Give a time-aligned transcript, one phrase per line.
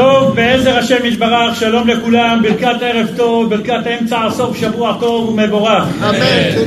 [0.00, 5.84] טוב, בעזר השם יתברך, שלום לכולם, ברכת ערב טוב, ברכת אמצע הסוף, שבוע טוב ומבורך.
[6.02, 6.64] אמן.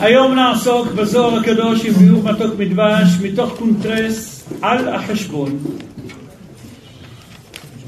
[0.00, 5.58] היום נעסוק בזוהר הקדוש עם ביאור מתוק מדבש, מתוך קונטרס על החשבון.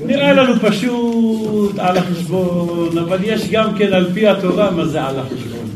[0.06, 5.18] נראה לנו פשוט על החשבון, אבל יש גם כן על פי התורה מה זה על
[5.18, 5.70] החשבון.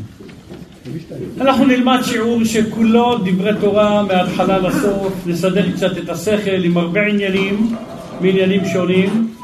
[1.41, 7.77] אנחנו נלמד שיעור שכולו דברי תורה מההתחלה לסוף, נסדר קצת את השכל עם הרבה עניינים,
[8.21, 9.35] מעניינים שונים,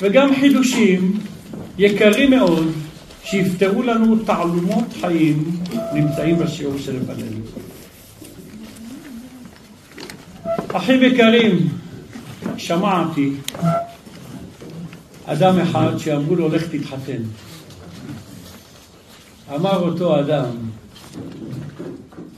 [0.00, 1.18] וגם חידושים
[1.78, 2.66] יקרים מאוד,
[3.24, 5.44] שיפתרו לנו תעלומות חיים,
[5.94, 7.40] נמצאים בשיעור שלפנינו.
[10.72, 11.68] אחים יקרים,
[12.56, 13.30] שמעתי
[15.24, 17.22] אדם אחד שאמרו לו לך תתחתן.
[19.54, 20.50] אמר אותו אדם,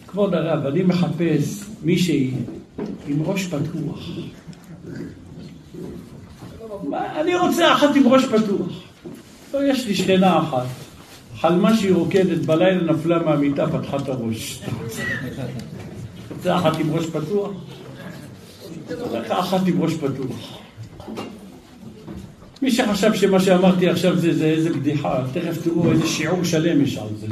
[0.06, 2.30] כבוד הרב, אני מחפש מישהי
[3.06, 4.09] עם ראש פתוח.
[6.83, 8.73] מה, אני רוצה אחת עם ראש פתוח.
[9.55, 10.66] לא, יש לי שכנה אחת,
[11.37, 14.60] חלמה שהיא רוקדת, בלילה נפלה מהמיטה, פתחה את הראש.
[16.30, 17.51] רוצה אחת עם ראש פתוח?
[18.90, 20.59] לך אחת עם ראש פתוח.
[22.63, 26.96] מי שחשב שמה שאמרתי עכשיו זה, זה איזה בדיחה, תכף תראו איזה שיעור שלם יש
[26.96, 27.26] על זה.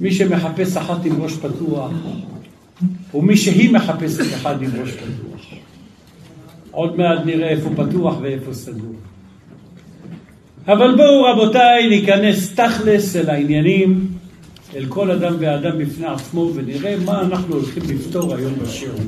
[0.00, 1.90] מי שמחפש אחת עם ראש פתוח,
[3.14, 5.40] ומי שהיא מחפשת אחד עם ראש פתוח.
[6.76, 8.94] עוד מעט נראה איפה פתוח ואיפה סגור.
[10.68, 14.08] אבל בואו רבותיי ניכנס תכלס אל העניינים,
[14.76, 19.00] אל כל אדם ואדם בפני עצמו, ונראה מה אנחנו הולכים לפתור היום בשיעור.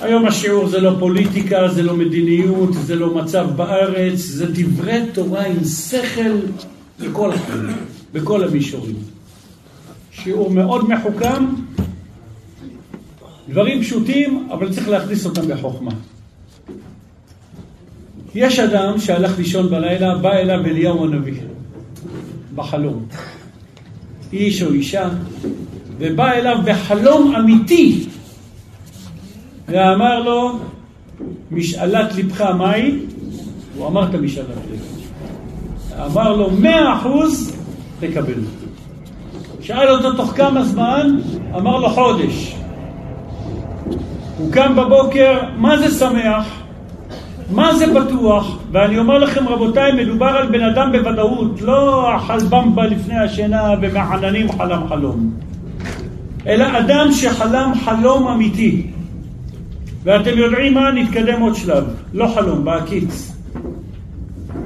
[0.00, 5.46] היום השיעור זה לא פוליטיקה, זה לא מדיניות, זה לא מצב בארץ, זה דברי תורה
[5.46, 6.36] עם שכל
[7.00, 7.30] בכל
[8.12, 8.96] בכל המישורים.
[10.10, 11.44] שיעור מאוד מחוכם,
[13.48, 15.92] דברים פשוטים, אבל צריך להכניס אותם בחוכמה.
[18.34, 21.40] יש אדם שהלך לישון בלילה, בא אליו אליהו הנביא,
[22.54, 23.06] בחלום.
[24.32, 25.08] איש או אישה,
[25.98, 28.06] ובא אליו בחלום אמיתי,
[29.68, 30.58] ואמר לו,
[31.50, 32.98] משאלת לבך מהי?
[33.76, 34.96] הוא אמר את המשאלת לבך.
[36.06, 37.56] אמר לו, מאה אחוז
[38.00, 38.40] תקבל.
[39.60, 41.16] שאל אותו תוך כמה זמן?
[41.56, 42.56] אמר לו חודש.
[44.36, 46.46] הוא קם בבוקר, מה זה שמח?
[47.50, 48.58] מה זה בטוח?
[48.72, 54.88] ואני אומר לכם רבותיי, מדובר על בן אדם בוודאות, לא החלבמבה לפני השינה ומהעננים חלם
[54.88, 55.30] חלום,
[56.46, 58.86] אלא אדם שחלם חלום אמיתי.
[60.02, 60.92] ואתם יודעים מה?
[60.92, 61.84] נתקדם עוד שלב.
[62.14, 63.32] לא חלום, בעקיץ.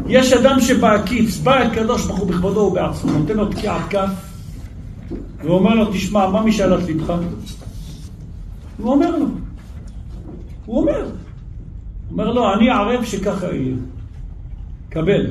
[0.06, 4.10] יש אדם שבעקיץ, בא הקדוש ברוך הוא בכבודו ובעצמו, נותן לו תקיעת כף,
[5.44, 7.14] ואומר לו, תשמע, מה משאלת לבך?
[8.78, 9.26] הוא אומר לו.
[10.70, 11.04] הוא אומר.
[12.10, 13.76] אומר לו, אני ערב שככה יהיה.
[14.88, 15.26] קבל.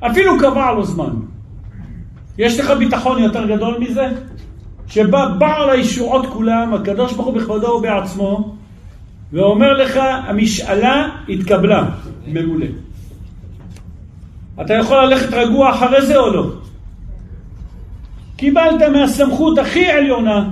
[0.00, 1.14] אפילו קבע לו זמן.
[2.38, 4.08] יש לך ביטחון יותר גדול מזה?
[4.86, 8.54] שבא בעל הישועות כולם, הקדוש ברוך הוא בכבודו ובעצמו,
[9.32, 11.88] ואומר לך, המשאלה התקבלה,
[12.26, 12.66] מעולה.
[14.60, 16.50] אתה יכול ללכת רגוע אחרי זה או לא?
[18.36, 20.50] קיבלת מהסמכות הכי עליונה,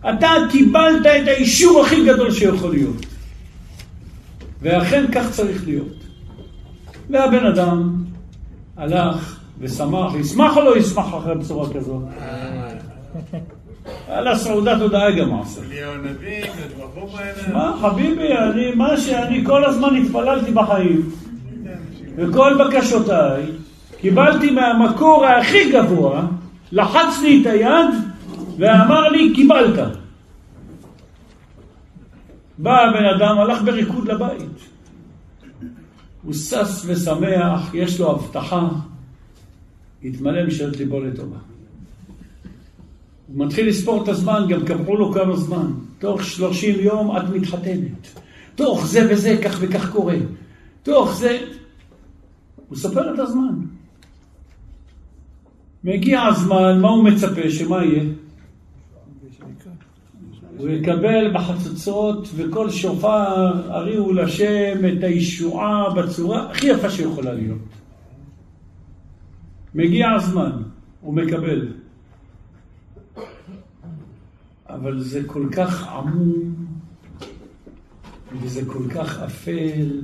[0.00, 3.06] אתה קיבלת את האישור הכי גדול שיכול להיות.
[4.62, 6.04] ואכן כך צריך להיות.
[7.10, 7.92] והבן אדם
[8.76, 12.02] הלך ושמח, ישמח או לא ישמח אחרי בצורה כזאת?
[14.08, 15.60] על סעודת הודעה גם עשה.
[17.52, 21.10] מה חביבי, אני, מה שאני כל הזמן התפללתי בחיים,
[22.16, 23.42] וכל בקשותיי,
[24.00, 26.22] קיבלתי מהמקור הכי גבוה,
[26.72, 28.09] לחץ לי את היד
[28.58, 29.96] ואמר לי, קיבלת.
[32.58, 34.70] בא הבן אדם, הלך בריקוד לבית.
[36.22, 38.68] הוא שש ושמח, יש לו הבטחה,
[40.04, 41.36] התמלא משאלת ליבו לטובה.
[43.26, 45.72] הוא מתחיל לספור את הזמן, גם קבעו לו כמה זמן.
[45.98, 48.20] תוך שלושים יום את מתחתנת.
[48.54, 50.16] תוך זה וזה, כך וכך קורה.
[50.82, 51.38] תוך זה...
[52.68, 53.54] הוא סופר את הזמן.
[55.84, 57.50] מגיע הזמן, מה הוא מצפה?
[57.50, 58.02] שמה יהיה?
[60.60, 67.58] הוא יקבל בחצוצות וכל שופר הריעו לשם את הישועה בצורה הכי יפה שיכולה להיות.
[69.74, 70.52] מגיע הזמן,
[71.00, 71.72] הוא מקבל.
[74.68, 76.54] אבל זה כל כך עמום,
[78.42, 80.00] וזה כל כך אפל,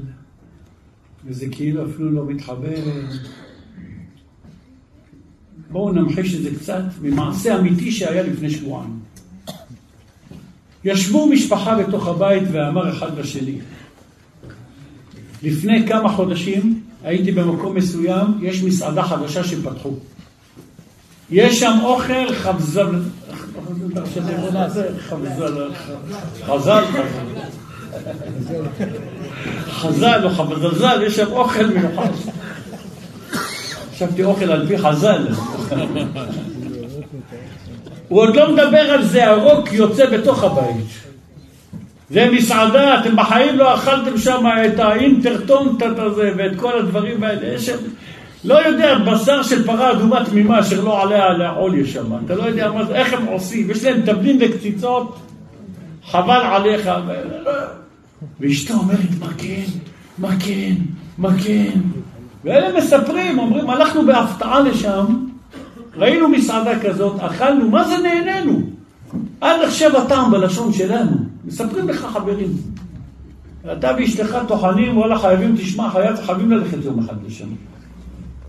[1.25, 2.83] וזה כאילו אפילו לא מתחבר.
[5.71, 9.01] בואו נמחיש את זה קצת ממעשה אמיתי שהיה לפני שבועיים.
[10.87, 13.59] ישבו משפחה בתוך הבית ואמר אחד לשני,
[15.43, 19.95] לפני כמה חודשים הייתי במקום מסוים, יש מסעדה חדשה שפתחו.
[21.31, 23.01] יש שם אוכל חבזל,
[26.47, 26.85] חזל,
[29.71, 32.11] חזל או חבזלזל, יש שם אוכל מיוחד.
[33.95, 35.29] חשבתי אוכל על פי חז"ל.
[38.09, 40.87] הוא עוד לא מדבר על זה, הרוק יוצא בתוך הבית.
[42.11, 47.55] זה מסעדה, אתם בחיים לא אכלתם שם את האינטרטונטט הזה ואת כל הדברים האלה.
[47.55, 47.77] יש שם,
[48.45, 52.13] לא יודע, בשר של פרה אדומה תמימה אשר לא עליה לעול יש שם.
[52.25, 53.71] אתה לא יודע מה זה, איך הם עושים.
[53.71, 55.19] יש להם תבלין וקציצות,
[56.07, 56.91] חבל עליך.
[58.41, 59.65] ואשתו אומרת, מה כן,
[60.19, 60.75] מה כן,
[61.19, 61.81] מה כן.
[62.45, 65.26] ואלה מספרים, אומרים, הלכנו בהפתעה לשם,
[65.97, 68.61] ראינו מסעדה כזאת, אכלנו, מה זה נהנינו?
[69.41, 71.17] עד עכשיו הטעם בלשון שלנו.
[71.45, 72.49] מספרים לך חברים.
[73.73, 75.91] אתה ואשתך טוחנים, וואלה חייבים, תשמע,
[76.27, 77.47] חייבים ללכת יום אחד לשם.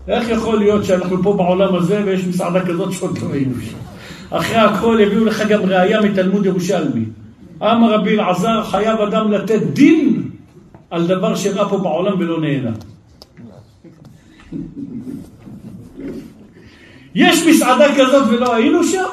[0.08, 3.76] איך יכול להיות שאנחנו פה בעולם הזה ויש מסעדה כזאת שעוד לא היינו שם?
[4.30, 7.04] אחרי הכל הביאו לך גם ראייה מתלמוד ירושלמי.
[7.62, 10.30] אמר רבי אלעזר, חייב אדם לתת דין
[10.90, 12.70] על דבר שראה פה בעולם ולא נהנה.
[17.18, 19.08] יש מסעדה כזאת ולא היינו שם?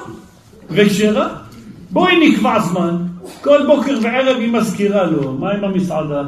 [0.69, 1.37] וכשרה?
[1.91, 2.97] בואי נקבע זמן.
[3.41, 6.23] כל בוקר וערב היא מזכירה לו, מה עם המסעדה?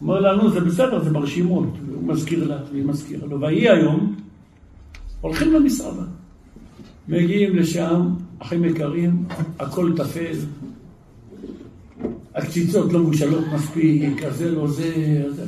[0.00, 1.68] אומר לנו, זה בסדר, זה ברשימות.
[1.94, 3.40] הוא מזכיר לה, והיא מזכירה לו.
[3.40, 4.14] ויהי היום,
[5.20, 6.02] הולכים למסעדה.
[7.08, 8.08] מגיעים לשם,
[8.38, 9.24] אחים יקרים,
[9.58, 10.36] הכל טפל.
[12.34, 14.92] הקציצות לא מושלות מספיק, אז זה לא זה,
[15.30, 15.44] זה.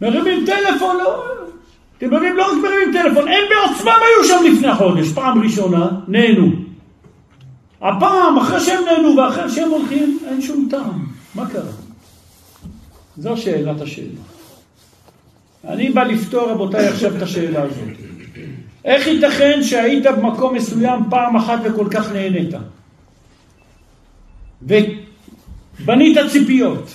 [0.00, 1.24] מרימים טלפון, לא...
[2.04, 6.52] אתם יודעים, לא רק מרימים טלפון, הם בעוצמם היו שם לפני החודש, פעם ראשונה, נהנו.
[7.80, 11.06] הפעם, אחרי שהם נהנו ואחרי שהם הולכים, אין שום טעם.
[11.34, 11.70] מה קרה?
[13.16, 14.20] זו שאלת השאלה.
[15.68, 17.88] אני בא לפתור, רבותיי, עכשיו את השאלה הזאת.
[18.84, 22.54] איך ייתכן שהיית במקום מסוים פעם אחת וכל כך נהנית?
[24.62, 26.94] ובנית ציפיות.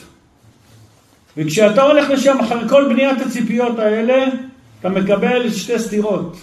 [1.37, 4.25] וכשאתה הולך לשם, אחרי כל בניית הציפיות האלה,
[4.79, 6.37] אתה מקבל שתי סתירות.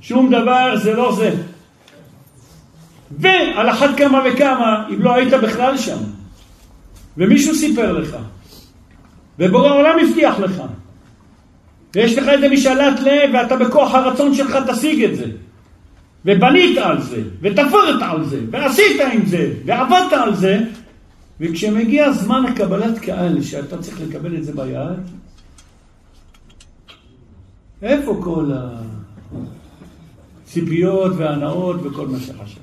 [0.00, 1.34] שום דבר זה לא זה.
[3.18, 5.98] ועל אחת כמה וכמה, אם לא היית בכלל שם,
[7.16, 8.16] ומישהו סיפר לך,
[9.38, 10.62] ובורא העולם הבטיח לך,
[11.94, 15.26] ויש לך איזה משאלת לב, ואתה בכוח הרצון שלך תשיג את זה,
[16.24, 20.60] ובנית על זה, ותפרת על זה, ועשית עם זה, ועבדת על זה,
[21.40, 24.98] וכשמגיע זמן הקבלת קהל, שאתה צריך לקבל את זה ביד,
[27.82, 28.50] איפה כל
[30.44, 32.62] הציפיות והנאות וכל מה שחשבת?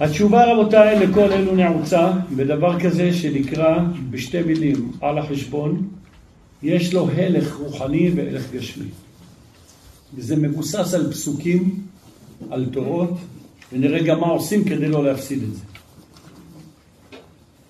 [0.00, 3.78] התשובה רבותיי לכל אלו נעוצה בדבר כזה שנקרא
[4.10, 5.88] בשתי מילים על החשבון
[6.62, 8.88] יש לו הלך רוחני והלך גשמי
[10.14, 11.80] וזה מבוסס על פסוקים,
[12.50, 13.10] על תורות
[13.72, 15.60] ונראה גם מה עושים כדי לא להפסיד את זה.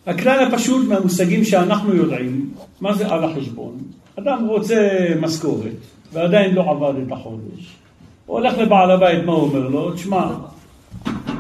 [0.06, 2.50] הכלל הפשוט מהמושגים שאנחנו יודעים,
[2.81, 3.95] מה זה על החשבון?
[4.18, 5.72] אדם רוצה משכורת
[6.12, 7.76] ועדיין לא עבד את החודש.
[8.26, 9.92] הוא הולך לבעל הבית, מה הוא אומר לו?
[9.92, 10.28] תשמע,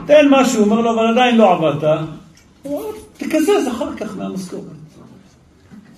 [0.06, 1.98] תן משהו, אומר לו, אבל עדיין לא עבדת.
[2.62, 4.62] הוא אומר, תקזז אחר כך מהמשכורת.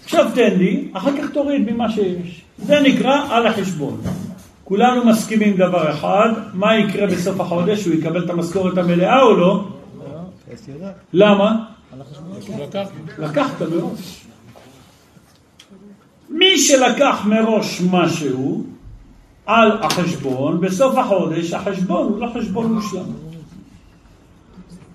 [0.05, 2.43] עכשיו תן לי, אחר כך תוריד ממה שיש.
[2.59, 4.01] זה נקרא על החשבון.
[4.65, 7.85] כולנו מסכימים דבר אחד, מה יקרה בסוף החודש?
[7.85, 9.65] הוא יקבל את המשכורת המלאה או לא?
[11.13, 11.65] למה?
[13.19, 14.25] לקחת מראש.
[16.31, 18.65] מי שלקח מראש משהו
[19.47, 23.03] על החשבון, בסוף החודש החשבון הוא לא חשבון מושלם.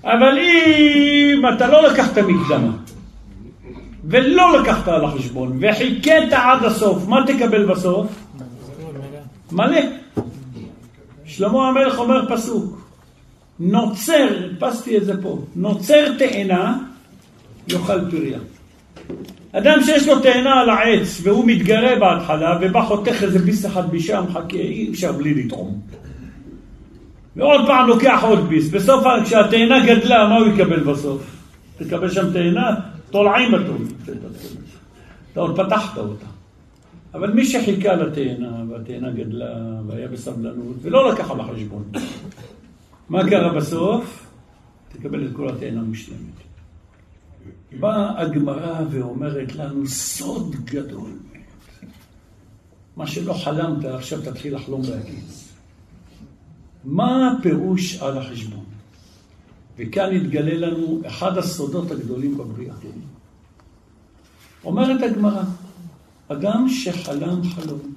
[0.03, 2.71] אבל אם אתה לא לקחת מקדמה,
[4.03, 8.07] ולא לקחת על החשבון, וחיכית עד הסוף, מה תקבל בסוף?
[9.51, 9.81] מלא.
[11.25, 12.81] שלמה המלך אומר פסוק,
[13.59, 16.77] נוצר, הדפסתי את זה פה, נוצר תאנה,
[17.67, 18.39] יאכל פריה.
[19.53, 24.23] אדם שיש לו תאנה על העץ והוא מתגרה בהתחלה ובא חותך איזה ביס אחד משם,
[24.29, 25.81] חכה, אי אפשר בלי לטעום.
[27.35, 28.69] ועוד פעם לוקח עוד ביס.
[28.69, 31.35] בסוף, כשהתאנה גדלה, מה הוא יקבל בסוף?
[31.77, 32.75] תקבל שם תאנה,
[33.09, 33.85] תולעים בתום.
[35.31, 36.25] אתה עוד פתחת אותה.
[37.13, 39.55] אבל מי שחיכה לתאנה, והתאנה גדלה,
[39.87, 41.83] והיה בסבלנות, ולא לקח על החשבון,
[43.09, 44.25] מה קרה בסוף?
[44.91, 46.42] תקבל את כל התאנה מושלמת.
[47.79, 51.09] באה הגמרא ואומרת לנו סוד גדול.
[52.97, 55.53] מה שלא חלמת, עכשיו תתחיל לחלום בהגיץ.
[56.83, 58.65] מה הפירוש על החשבון?
[59.77, 62.75] וכאן יתגלה לנו אחד הסודות הגדולים בבריאה.
[64.65, 65.43] אומרת הגמרא,
[66.27, 67.93] אדם שחלם חלום,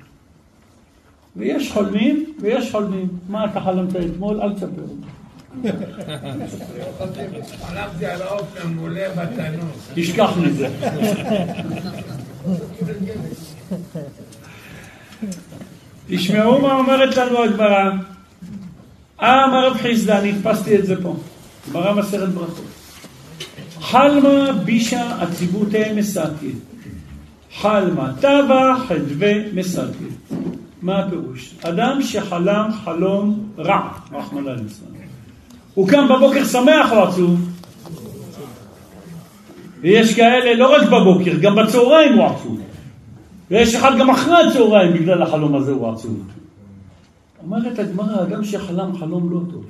[1.36, 3.08] ויש חולמים ויש חולמים.
[3.28, 4.40] מה אתה חלמת אתמול?
[4.40, 4.86] אל תספר.
[7.66, 9.70] חלמתי על האופן המעולה בתנור.
[9.94, 10.68] תשכח מזה.
[16.08, 17.90] תשמעו מה אומרת לנו הגמרא.
[19.22, 21.16] אה, אמר רב חיסדא, אני הדפסתי את זה פה.
[21.70, 22.64] גמרא מסכת ברכות.
[23.80, 26.50] חלמה בישה הציבותי מסתיה.
[27.56, 30.08] חלמה טבע חדווה מסתיה.
[30.82, 31.54] מה הפירוש?
[31.62, 35.05] אדם שחלם חלום רע, רחמנא ליצלן.
[35.76, 37.40] הוא קם בבוקר שמח או עצוב?
[39.80, 42.60] ויש כאלה לא רק בבוקר, גם בצהריים הוא עצוב.
[43.50, 46.22] ויש אחד גם אחרי הצהריים בגלל החלום הזה הוא עצוב.
[47.42, 49.64] אומרת הגמרא, אדם שחלם חלום לא טוב,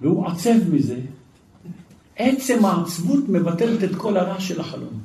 [0.00, 0.96] והוא עצב מזה,
[2.16, 5.00] עצם העצבות מבטלת את כל הרע של החלום.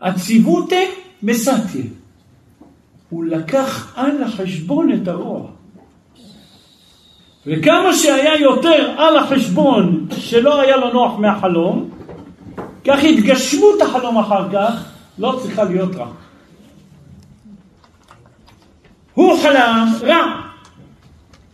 [0.00, 0.76] עציבותה
[1.22, 1.84] מסתיה.
[3.10, 5.61] הוא לקח על החשבון את הרוע.
[7.46, 11.90] וכמה שהיה יותר על החשבון שלא היה לו נוח מהחלום,
[12.84, 14.84] כך התגשמות החלום אחר כך
[15.18, 16.06] לא צריכה להיות רע.
[19.14, 20.40] הוא חלם רע,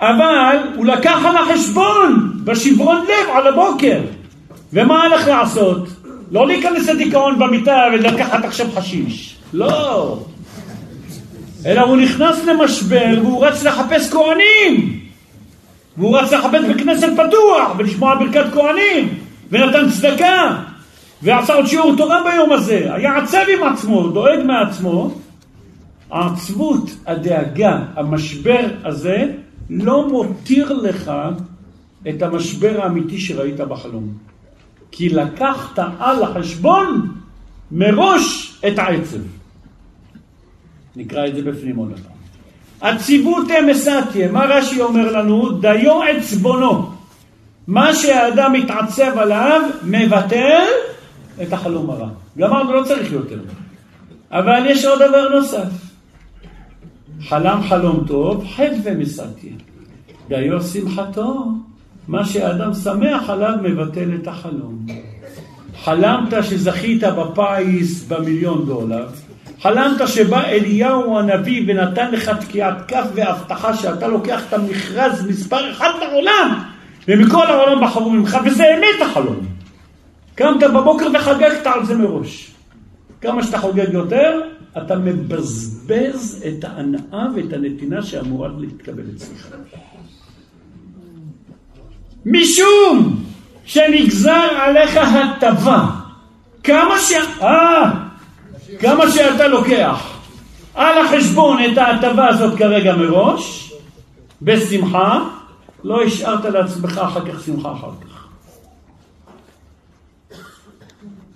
[0.01, 4.01] אבל הוא לקח על החשבון בשברון לב על הבוקר.
[4.73, 5.89] ומה הלך לעשות?
[6.31, 9.37] לא להיכנס לדיכאון במיטה ולקחת עכשיו חשיש.
[9.53, 10.19] לא.
[11.67, 14.98] אלא הוא נכנס למשבר והוא רץ לחפש כהנים.
[15.99, 19.19] והוא רץ לחפש בכנסת פתוח ולשמוע ברכת כהנים.
[19.51, 20.63] ונתן צדקה.
[21.23, 22.95] ועשה עוד שיעור תורה ביום הזה.
[22.95, 25.15] היה עצב עם עצמו, דואג מעצמו.
[26.11, 29.33] העצבות, הדאגה, המשבר הזה,
[29.71, 31.13] לא מותיר לך
[32.09, 34.13] את המשבר האמיתי שראית בחלום.
[34.91, 37.13] כי לקחת על החשבון
[37.73, 39.19] מראש את העצב.
[40.97, 41.93] נקרא את זה בפנים עוד.
[42.83, 45.53] הציבותי מסתיה, מה רש"י אומר לנו?
[45.53, 46.91] דיו עצבונו.
[47.67, 50.65] מה שהאדם מתעצב עליו, מבטל
[51.43, 52.09] את החלום הרע.
[52.39, 53.41] גמרנו, לא צריך יותר.
[54.31, 55.69] אבל יש עוד דבר נוסף.
[57.29, 59.53] חלם חלום טוב, חטא ומסתיה.
[60.29, 61.47] דיו שמחתו,
[62.09, 64.87] מה שהאדם שמח עליו מבטל את החלום.
[65.85, 69.07] חלמת שזכית בפיס במיליון דולר,
[69.63, 75.91] חלמת שבא אליהו הנביא ונתן לך תקיעת כף והבטחה שאתה לוקח את המכרז מספר אחד
[76.01, 76.63] לעולם
[77.09, 79.47] ומכל העולם בחרו ממך וזה אמת החלום.
[80.35, 82.51] קמת בבוקר וחגגת על זה מראש.
[83.21, 84.41] כמה שאתה חוגג יותר,
[84.79, 89.49] אתה מבזבז את ההנאה ואת הנתינה שאמורה להתקבל אצלך.
[92.27, 93.25] משום
[93.65, 95.87] שנגזר עליך הטבה,
[96.65, 97.13] כמה ש...
[97.43, 98.08] אה,
[98.81, 100.19] כמה שאתה לוקח
[100.75, 103.73] על החשבון את ההטבה הזאת כרגע מראש,
[104.43, 105.25] בשמחה,
[105.85, 108.27] לא השארת לעצמך אחר כך שמחה אחר כך.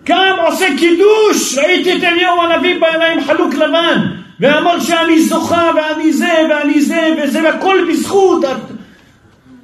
[0.05, 3.99] קם עושה קידוש, ראיתי את אליהו הנביא בעיניים חלוק לבן,
[4.41, 8.45] ואמר שאני זוכה ואני זה ואני זה וזה והכל בזכות.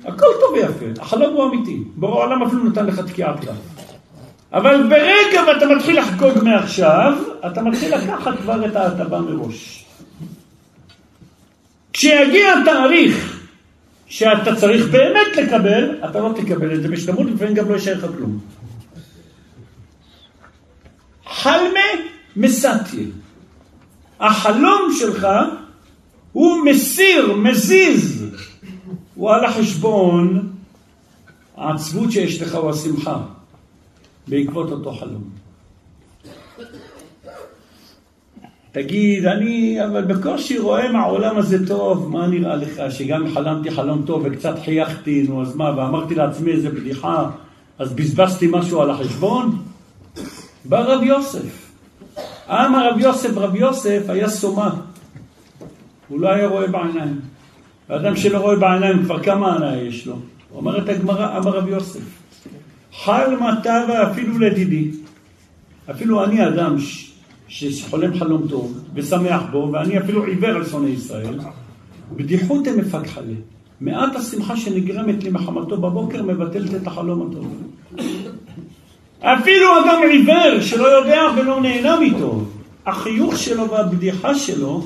[0.04, 3.77] הכל טוב ויפה, החלום הוא אמיתי, ברור העולם אפילו נתן לך תקיעת כף.
[4.52, 9.84] אבל ברגע ואתה מתחיל לחגוג מעכשיו, אתה מתחיל לקחת כבר את ההטבה מראש.
[11.92, 13.40] כשיגיע התאריך
[14.06, 18.06] שאתה צריך באמת לקבל, אתה לא תקבל את זה בשלמות, לפעמים גם לא יישאר לך
[18.16, 18.38] כלום.
[21.26, 21.80] חלמה
[22.36, 23.06] מסתיה.
[24.20, 25.28] החלום שלך
[26.32, 28.24] הוא מסיר, מזיז,
[29.14, 30.52] הוא על החשבון
[31.56, 33.18] העצבות שיש לך או השמחה
[34.28, 35.22] בעקבות אותו חלום.
[38.72, 42.82] תגיד, אני אבל בקושי רואה מהעולם הזה טוב, מה נראה לך?
[42.90, 47.30] שגם חלמתי חלום טוב וקצת חייכתי, נו אז מה, ואמרתי לעצמי איזה בדיחה,
[47.78, 49.62] אז בזבזתי משהו על החשבון?
[50.64, 51.72] בא רב יוסף.
[52.48, 54.74] אמר רב יוסף, רב יוסף היה סומה.
[56.08, 57.20] הוא לא היה רואה בעיניים.
[57.88, 60.16] האדם שלא רואה בעיניים, כבר כמה הנאה יש לו?
[60.54, 62.17] אומרת הגמרא, אמר רב יוסף,
[63.04, 64.90] חל מטה ואפילו לדידי.
[65.90, 66.76] אפילו אני אדם
[67.48, 71.38] שחולם חלום טוב ושמח בו, ואני אפילו עיוור על שונאי ישראל,
[72.16, 73.34] בדיחותא מפקחלה.
[73.80, 77.62] מעט השמחה שנגרמת לי מחמתו בבוקר מבטלת את החלום הטוב.
[79.20, 84.82] אפילו אדם עיוור שלא יודע ולא נהנה מטוב, החיוך שלו והבדיחה שלו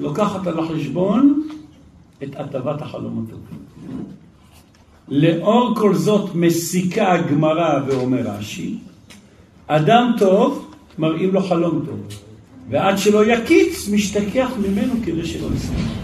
[0.00, 1.42] לוקחת על החשבון
[2.22, 3.40] את הטבת החלום הטוב.
[5.10, 8.78] לאור כל זאת מסיקה הגמרא ואומר רש"י,
[9.66, 12.00] אדם טוב מראים לו חלום טוב,
[12.70, 16.00] ועד שלא יקיץ משתכח ממנו כדי שלא יסתכל.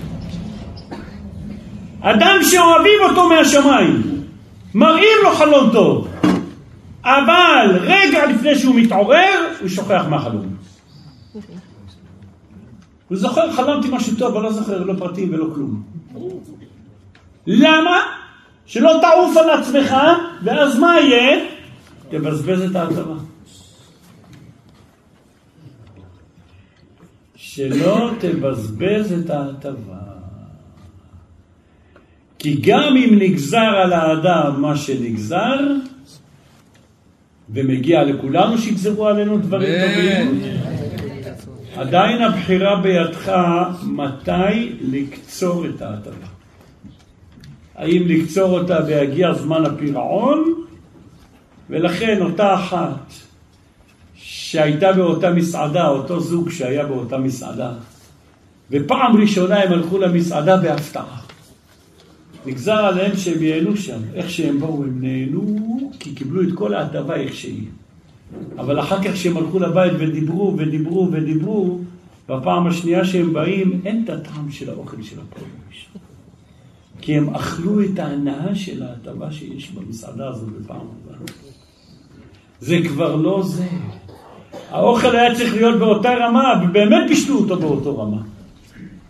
[2.01, 4.03] אדם שאוהבים אותו מהשמיים,
[4.75, 6.09] מראים לו חלום טוב,
[7.05, 10.47] אבל רגע לפני שהוא מתעורר, הוא שוכח מהחלום.
[13.09, 15.83] הוא זוכר, חלמתי משהו טוב, אבל לא זוכר לא פרטים ולא כלום.
[17.47, 18.01] למה?
[18.67, 19.97] שלא תעוף על עצמך,
[20.45, 21.45] ואז מה יהיה?
[22.09, 23.15] תבזבז את ההטבה.
[27.37, 29.99] שלא תבזבז את ההטבה.
[32.39, 35.61] כי גם אם נגזר על האדם מה שנגזר,
[37.51, 40.41] ומגיע לכולנו שיגזרו עלינו דברים טובים,
[41.77, 43.33] עדיין הבחירה בידך
[43.83, 46.36] מתי לקצור את ההטבה.
[47.77, 50.65] האם לקצור אותה ויגיע זמן הפירעון,
[51.71, 53.13] ולכן אותה אחת
[54.15, 57.73] שהייתה באותה מסעדה, אותו זוג שהיה באותה מסעדה,
[58.71, 61.21] ופעם ראשונה הם הלכו למסעדה בהפתעה.
[62.47, 64.01] נגזר עליהם שהם ייהנו שם.
[64.15, 67.67] איך שהם באו הם נהנו, כי קיבלו את כל ההטבה איך שהיא.
[68.59, 71.81] אבל אחר כך כשהם הלכו לבית ודיברו ודיברו ודיברו,
[72.29, 75.89] בפעם השנייה שהם באים, אין את הטעם של האוכל של הפרוש.
[77.01, 81.19] כי הם אכלו את ההנאה של ההטבה שיש במסעדה הזאת בפעם הבאה.
[82.61, 83.67] זה כבר לא זה.
[84.71, 88.23] האוכל היה צריך להיות באותה רמה, ובאמת בישלו אותו באותו רמה.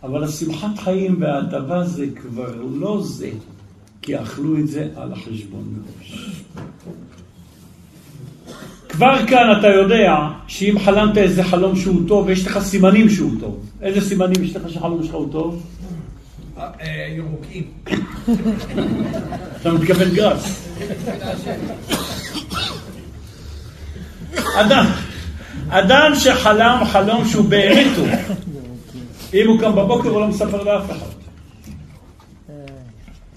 [0.02, 3.30] אבל השמחת חיים וההטבה זה כבר לא זה,
[4.02, 6.36] כי אכלו את זה על החשבון מראש.
[8.88, 13.60] כבר כאן אתה יודע שאם חלמת איזה חלום שהוא טוב, יש לך סימנים שהוא טוב.
[13.82, 15.62] איזה סימנים יש לך שהחלום שלך הוא טוב?
[17.16, 17.64] ירוקים.
[19.60, 20.68] אתה מתכוון גרס.
[24.54, 24.86] אדם,
[25.68, 27.46] אדם שחלם חלום שהוא
[27.96, 28.08] טוב,
[29.34, 31.06] אם הוא קם בבוקר הוא לא מספר לאף אחד.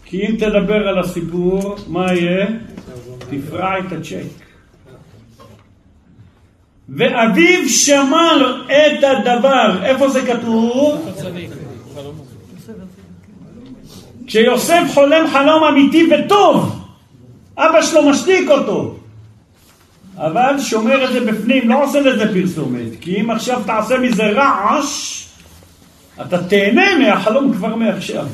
[0.06, 2.48] כי אם תדבר על הסיפור, מה יהיה?
[3.30, 4.44] תפרע את הצ'ק.
[6.90, 9.86] ואביו שמר את הדבר.
[9.86, 11.10] איפה זה כתוב?
[14.30, 16.86] כשיוסף חולם חלום אמיתי וטוב,
[17.58, 18.96] אבא שלו משתיק אותו.
[20.18, 22.90] אבל שומר את זה בפנים, לא עושה לזה פרסומת.
[23.02, 25.24] כי אם עכשיו תעשה מזה רעש,
[26.22, 28.26] אתה תהנה מהחלום כבר מעכשיו.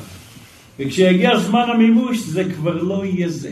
[0.80, 3.52] וכשיגיע זמן המימוש זה כבר לא יהיה זה.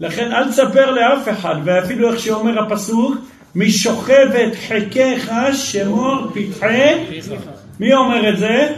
[0.00, 3.14] לכן אל תספר לאף אחד, ואפילו איך שאומר הפסוק,
[3.54, 6.94] משוכבת חיקך שמור פתחי,
[7.80, 8.74] מי אומר את זה?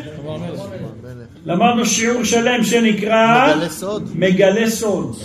[1.47, 4.11] למדנו שיעור שלם שנקרא מגלה סוד.
[4.15, 5.17] מגלה סוד.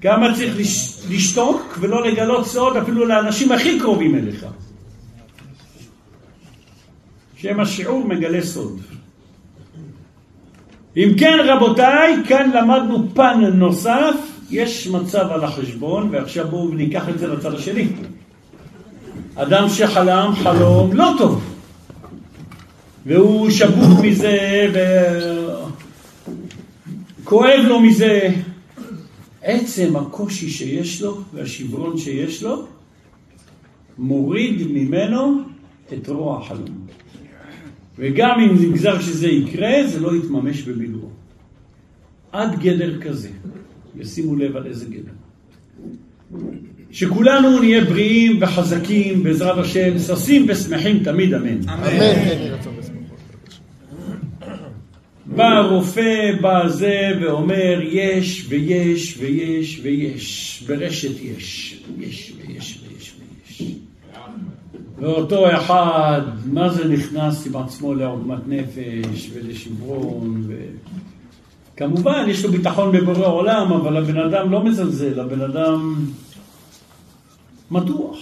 [0.00, 4.46] כמה צריך לש- לשתוק ולא לגלות סוד אפילו לאנשים הכי קרובים אליך.
[7.36, 8.80] שם השיעור מגלה סוד.
[10.96, 14.14] אם כן רבותיי, כאן למדנו פן נוסף,
[14.50, 17.86] יש מצב על החשבון, ועכשיו בואו ניקח את זה לצד השני.
[19.34, 21.42] אדם שחלם חלום לא טוב,
[23.06, 24.66] והוא שבור מזה,
[27.22, 28.30] וכואב לו מזה.
[29.42, 32.66] עצם הקושי שיש לו והשברון שיש לו,
[33.98, 35.38] מוריד ממנו
[35.92, 36.86] את רוע החלום.
[37.98, 41.08] וגם אם נגזר שזה יקרה, זה לא יתממש במילואו.
[42.32, 43.28] עד גדר כזה.
[44.00, 45.12] ישימו לב על איזה גדר.
[46.90, 51.68] שכולנו נהיה בריאים וחזקים בעזרת השם, ששים ושמחים תמיד, אמן.
[51.68, 52.56] אמן.
[52.60, 52.85] בשמחות.
[55.36, 60.62] בא רופא, בא זה, ואומר יש ויש ויש ויש.
[60.66, 61.78] ברשת יש.
[61.98, 63.72] יש ויש ויש ויש.
[64.98, 70.54] ואותו אחד, מה זה נכנס עם עצמו לעוגמת נפש ולשברון ו...
[71.76, 76.04] כמובן, יש לו ביטחון בבורא עולם, אבל הבן אדם לא מזלזל, הבן אדם
[77.70, 78.18] מתוח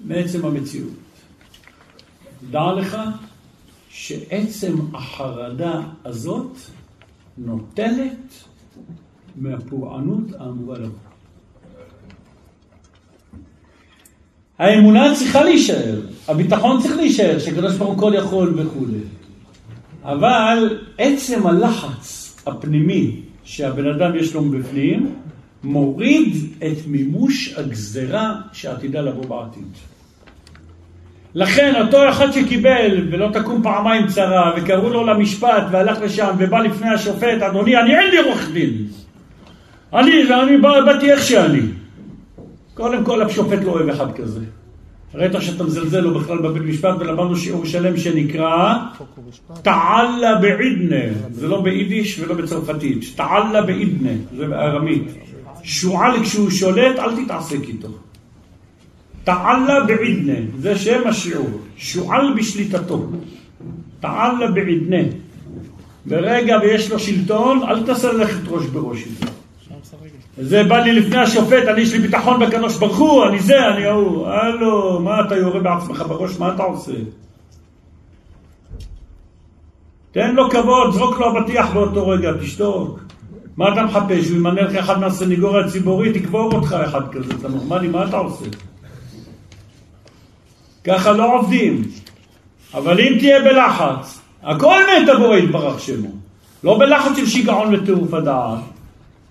[0.00, 0.92] מעצם המציאות.
[2.50, 2.96] דע לך
[3.92, 6.56] שעצם החרדה הזאת
[7.38, 8.44] נוטלת
[9.36, 10.98] מהפורענות האמורה לבוא.
[14.58, 18.98] האמונה צריכה להישאר, הביטחון צריך להישאר, שקדוש ברוך הוא כל יכול וכולי.
[20.02, 25.14] אבל עצם הלחץ הפנימי שהבן אדם יש לו מבפנים,
[25.64, 29.91] מוריד את מימוש הגזרה שעתידה לבוא בעתיד.
[31.34, 36.88] לכן אותו אחד שקיבל ולא תקום פעמיים צרה וקראו לו למשפט והלך לשם ובא לפני
[36.88, 38.86] השופט, אדוני, אני אין לי עורך דין.
[39.94, 41.60] אני, אני בא, באתי איך שאני.
[42.74, 44.40] קודם כל השופט לא אוהב אחד כזה.
[45.14, 48.74] ראית שאתה מזלזל לו בכלל בבית משפט ולמדנו שיעור שלם שנקרא
[49.62, 55.02] תעלה בעידנה, זה לא ביידיש ולא בצרפתית, תעלה בעידנה, זה בארמית.
[55.62, 57.88] שועל כשהוא שולט אל תתעסק איתו.
[59.24, 63.06] תעלה בעידנה, זה שם השיעור, שועל בשליטתו.
[64.00, 65.02] תעלה בעידנה.
[66.06, 69.32] ברגע ויש לו שלטון, אל תעשה ללכת ראש בראש איתו.
[70.38, 73.84] זה בא לי לפני השופט, אני יש לי ביטחון בקדוש ברוך הוא, אני זה, אני
[73.86, 74.26] ההוא.
[74.26, 76.92] הלו, מה אתה יורה בעצמך בראש, מה אתה עושה?
[80.12, 83.00] תן לו כבוד, זרוק לו אבטיח באותו רגע, תשתוק.
[83.56, 84.28] מה אתה מחפש?
[84.28, 88.44] הוא ימנה לך אחד מהסניגוריה הציבורית, יקבור אותך אחד כזה, אתה נורמלי, מה אתה עושה?
[90.84, 91.82] ככה לא עובדים.
[92.74, 96.08] אבל אם תהיה בלחץ, הכל מת הבורא יתברך שמו.
[96.64, 98.58] לא בלחץ של שיגעון וטירוף הדעת.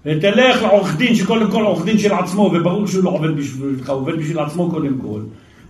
[0.05, 3.97] ותלך לעורך דין, שקודם כל עורך דין של עצמו, וברור שהוא לא עובד בשבילך, הוא
[3.97, 5.21] עובד בשביל עצמו קודם כל.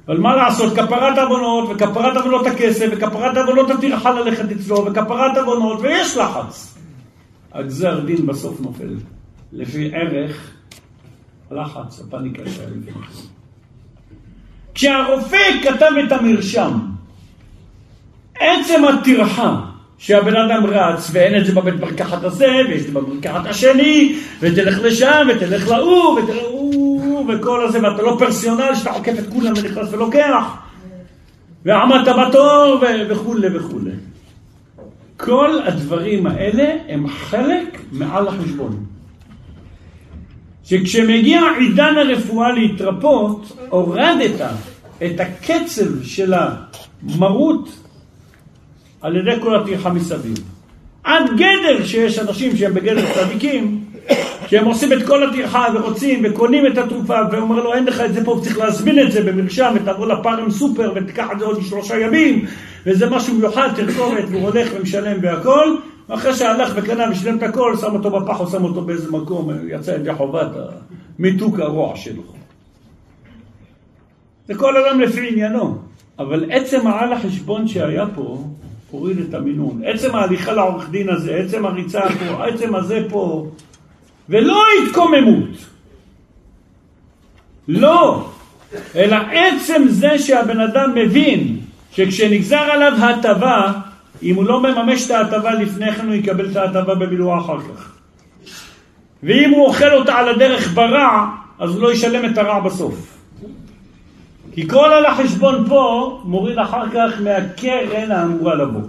[0.08, 5.80] אבל מה לעשות, כפרת עוונות, וכפרת עוונות הכסף, וכפרת עוונות הטרחה ללכת אצלו, וכפרת עוונות,
[5.82, 6.78] ויש לחץ.
[7.54, 8.96] הגזר דין בסוף נופל.
[9.54, 10.52] לפי ערך
[11.52, 12.92] הלחץ, הפניקה שהיה לפני.
[14.74, 16.80] כשהרופא כתב את המרשם,
[18.40, 19.56] עצם הטרחה
[19.98, 24.16] שהבן אדם רץ, ואין את זה בבית מרקחת הזה, ויש את זה בבית מרקחת השני,
[24.40, 29.54] ותלך לשם, ותלך להוא, ותלך להוא, וכל הזה, ואתה לא פרסיונל שאתה עוקף את כולם
[29.58, 30.44] ונכנס ולוקח,
[31.66, 33.92] ועמדת בתור, וכולי וכולי.
[35.18, 38.86] כל הדברים האלה הם חלק מעל החשבון.
[40.64, 44.42] שכשמגיע עידן הרפואה להתרפות, הורדת
[45.06, 47.70] את הקצב של המרות
[49.02, 50.38] על ידי כל הטרחה מסביב.
[51.04, 53.84] עד גדר שיש אנשים שהם בגדר צדיקים,
[54.48, 58.26] שהם עושים את כל הטרחה ורוצים וקונים את התרופה ואומר לו אין לך את זה
[58.26, 62.46] פה, צריך להזמין את זה במרשם ותבוא לפארם סופר ותיקח את זה עוד שלושה ימים
[62.86, 65.76] וזה משהו מיוחד, תרכובת והוא הולך ומשלם והכל
[66.14, 69.92] אחרי שהלך וקנה ושילם את הכל, שם אותו בפח או שם אותו באיזה מקום, יצא
[69.92, 70.48] ידי חובת
[71.20, 72.24] המיתוק הרוע שלו.
[74.48, 75.78] זה כל אדם לפי עניינו,
[76.20, 78.44] אבל עצם העל החשבון שהיה פה
[78.92, 79.82] הוריד את המינון.
[79.86, 83.48] עצם ההליכה לעורך דין הזה, עצם הריצה פה, עצם הזה פה,
[84.30, 85.50] ולא התקוממות.
[87.68, 88.30] לא,
[88.96, 91.58] אלא עצם זה שהבן אדם מבין
[91.92, 93.81] שכשנגזר עליו הטבה,
[94.24, 97.92] אם הוא לא מממש את ההטבה לפני כן הוא יקבל את ההטבה במילואה אחר כך.
[99.24, 101.30] ואם הוא אוכל אותה על הדרך ברע,
[101.60, 103.18] אז הוא לא ישלם את הרע בסוף.
[104.54, 108.82] כי כל על החשבון פה מוריד אחר כך מהקרן האמורה לבוא.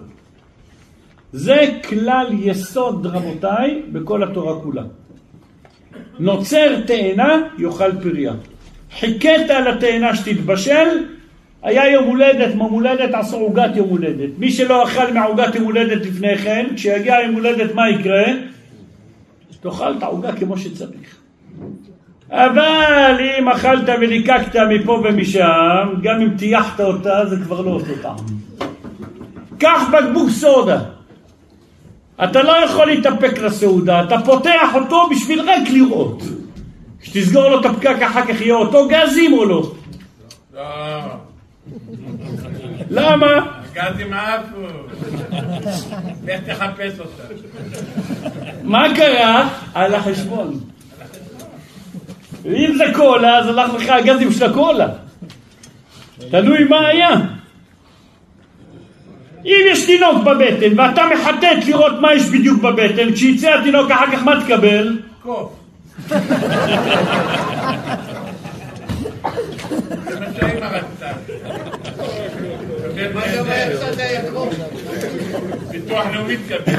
[1.33, 4.83] זה כלל יסוד, רבותיי, בכל התורה כולה.
[6.19, 8.33] נוצר תאנה, יאכל פריה.
[8.99, 10.89] חיכית על התאנה שתתבשל,
[11.63, 14.31] היה יום הולדת, מום הולדת, עשו עוגת יום הולדת.
[14.39, 18.25] מי שלא אכל מעוגת יום הולדת לפני כן, כשיגיע יום הולדת מה יקרה?
[19.61, 21.17] תאכל את העוגה כמו שצריך.
[22.31, 28.17] אבל אם אכלת וליקקת מפה ומשם, גם אם טייחת אותה, זה כבר לא אותו טעם.
[29.59, 30.81] קח בקבוק סודה.
[32.25, 36.23] אתה לא יכול להתאפק לסעודה, אתה פותח אותו בשביל רק לראות.
[37.01, 39.73] כשתסגור לו את הפקק אחר כך יהיה אותו גזים או לא?
[42.93, 43.27] למה?
[43.73, 44.67] גזים עפו.
[46.27, 47.23] לך תחפש אותה.
[48.63, 49.49] מה קרה?
[49.75, 50.61] על החשבון.
[52.43, 54.89] ואם זה קולה, אז הלך לך הגזים של הקולה.
[56.31, 57.11] תלוי מה היה.
[59.45, 64.23] אם יש תינוק בבטן ואתה מחטט לראות מה יש בדיוק בבטן, כשיצא התינוק אחר כך
[64.23, 64.99] מה תקבל?
[65.23, 65.53] קוף.
[70.09, 71.13] זה מה שהאמא רצתה.
[75.71, 76.79] ביטוח לאומי תקבל.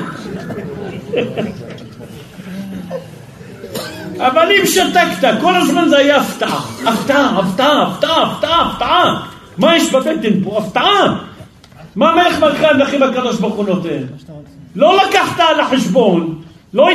[4.17, 6.65] אבל אם שתקת, כל הזמן זה היה הפתעה.
[6.86, 9.27] הפתעה, הפתעה, הפתעה, הפתעה, הפתעה.
[9.57, 10.57] מה יש בבטן פה?
[10.57, 11.23] הפתעה.
[11.95, 14.03] מה מלך מלכי המלכים הקדוש ברוך הוא נותן?
[14.75, 16.41] לא לקחת על החשבון,
[16.73, 16.89] לא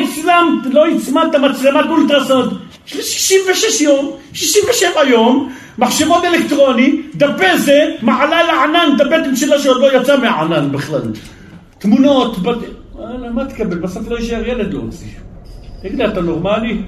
[0.70, 1.84] לא הצמדת מצלמת
[2.94, 9.80] אולטרסאונד 66 יום, 67 יום, מחשבון אלקטרוני, דפי זה, מעלה לענן את הבטן שלה שעוד
[9.80, 11.02] לא יצא מהענן בכלל.
[11.78, 12.56] תמונות, בת...
[12.94, 13.78] וואלה, מה תקבל?
[13.78, 15.08] בסוף לא יישאר ילד להוציא.
[15.82, 16.82] תגיד לי, אתה נורמלי?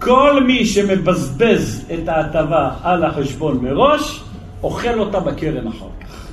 [0.00, 4.22] כל מי שמבזבז את ההטבה על החשבון מראש,
[4.62, 6.26] אוכל אותה בקרן אחר כך.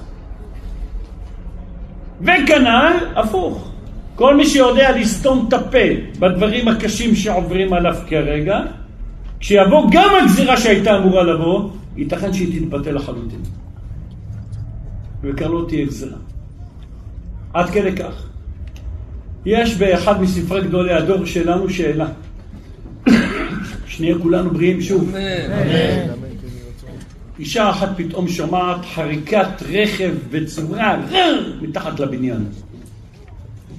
[2.21, 3.72] וכנ"ל, הפוך.
[4.15, 5.77] כל מי שיודע לסתום את הפה
[6.19, 8.59] בדברים הקשים שעוברים עליו כרגע,
[9.39, 13.39] כשיבוא גם הגזירה שהייתה אמורה לבוא, ייתכן שהיא תתבטל לחלוטין.
[15.23, 16.17] וכבר לא תהיה גזירה.
[17.53, 18.25] עד כדי כך.
[19.45, 22.07] יש באחד מספרי גדולי הדור שלנו שאלה.
[23.87, 25.15] שנהיה כולנו בריאים שוב.
[27.39, 30.97] אישה אחת פתאום שומעת חריקת רכב בצורה
[31.61, 32.45] מתחת לבניין.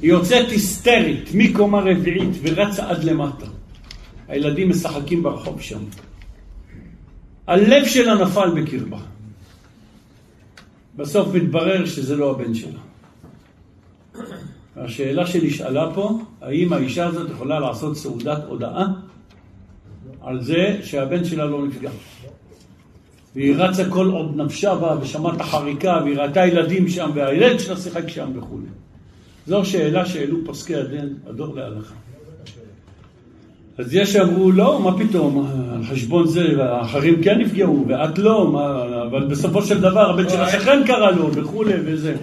[0.03, 3.47] היא יוצאת היסטרית מקומה רביעית ורצה עד למטה.
[4.29, 5.81] הילדים משחקים ברחוב שם.
[7.47, 8.99] הלב שלה נפל בקרבה.
[10.97, 12.79] בסוף מתברר שזה לא הבן שלה.
[14.77, 18.87] השאלה שנשאלה פה, האם האישה הזאת יכולה לעשות סעודת הודאה
[20.21, 21.91] על זה שהבן שלה לא נפגע.
[23.35, 27.77] והיא רצה כל עוד נפשה בה ושמעה את החריקה והיא ראתה ילדים שם והילד שלה
[27.77, 28.67] שיחק שם וכולי.
[29.47, 31.95] זו שאלה שהעלו פוסקי הדין, הדור להלכה.
[33.79, 38.83] אז יש שאמרו, לא, מה פתאום, על חשבון זה, האחרים כן נפגעו, ואת לא, מה,
[39.03, 42.17] אבל בסופו של דבר הבן של השכן קרא לו, וכולי, וזה.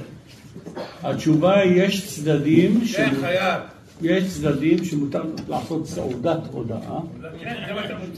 [1.04, 2.96] התשובה היא, יש צדדים, ש...
[2.96, 3.60] כן, חייב.
[4.02, 7.00] יש צדדים שמותר לעשות סעודת הודאה,
[7.40, 7.56] כן.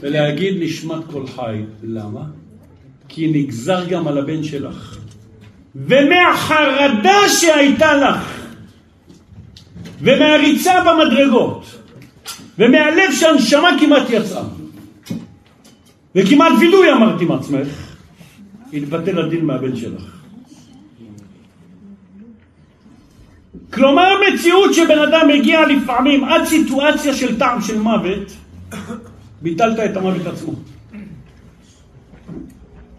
[0.00, 1.62] ולהגיד נשמת כל חי.
[1.82, 2.24] למה?
[3.08, 4.98] כי נגזר גם על הבן שלך.
[5.74, 8.43] ומהחרדה שהייתה לך,
[10.04, 11.78] ומהריצה במדרגות,
[12.58, 14.42] ומהלב שהנשמה כמעט יצאה,
[16.14, 17.68] וכמעט וידוי אמרת עם עצמך,
[18.72, 20.02] יתבטל הדין מהבן שלך.
[23.72, 28.32] כלומר מציאות שבן אדם מגיע לפעמים עד סיטואציה של טעם של מוות,
[29.42, 30.52] ביטלת את המוות עצמו.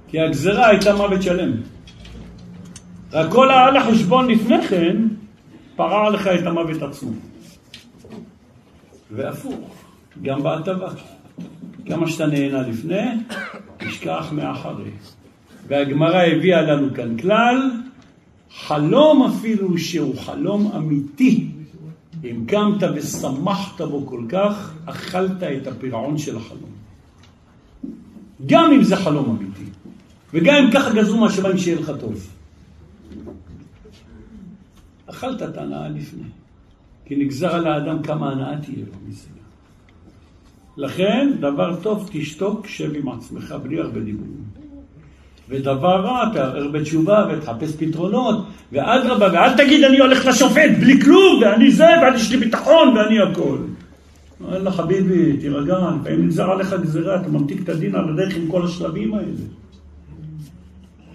[0.08, 1.52] כי הגזרה הייתה מוות שלם.
[3.14, 4.98] רק כל על החשבון לפני כן
[5.76, 7.12] פרע לך את המוות עצמו.
[9.12, 9.86] והפוך,
[10.22, 10.90] גם בהטבה.
[11.86, 13.06] כמה שאתה נהנה לפני,
[13.78, 14.92] תשכח מאחרי.
[15.68, 17.72] והגמרא הביאה לנו כאן כלל,
[18.52, 21.48] חלום אפילו שהוא חלום אמיתי,
[22.24, 26.76] אם קמת ושמחת בו כל כך, אכלת את הפירעון של החלום.
[28.46, 29.72] גם אם זה חלום אמיתי,
[30.34, 32.35] וגם אם ככה גזרו מהשמיים שיהיה לך טוב.
[35.16, 36.30] אכלת את ההנאה לפני,
[37.06, 39.28] כי נגזר על האדם כמה הנאה תהיה לו מזה.
[40.78, 44.44] לכן, דבר טוב תשתוק, שב עם עצמך בלי הרבה דיבורים.
[45.50, 51.72] ודבר רע, תערער בתשובה ותחפש פתרונות, ואדרבה, ואל תגיד אני הולך לשופט בלי כלום, ואני
[51.72, 53.58] זה, ויש לי ביטחון, ואני הכל.
[54.52, 58.66] אללה חביבי, תירגע, לפעמים נגזר עליך גזירה, אתה ממתיק את הדין על הדרך עם כל
[58.66, 59.46] השלבים האלה.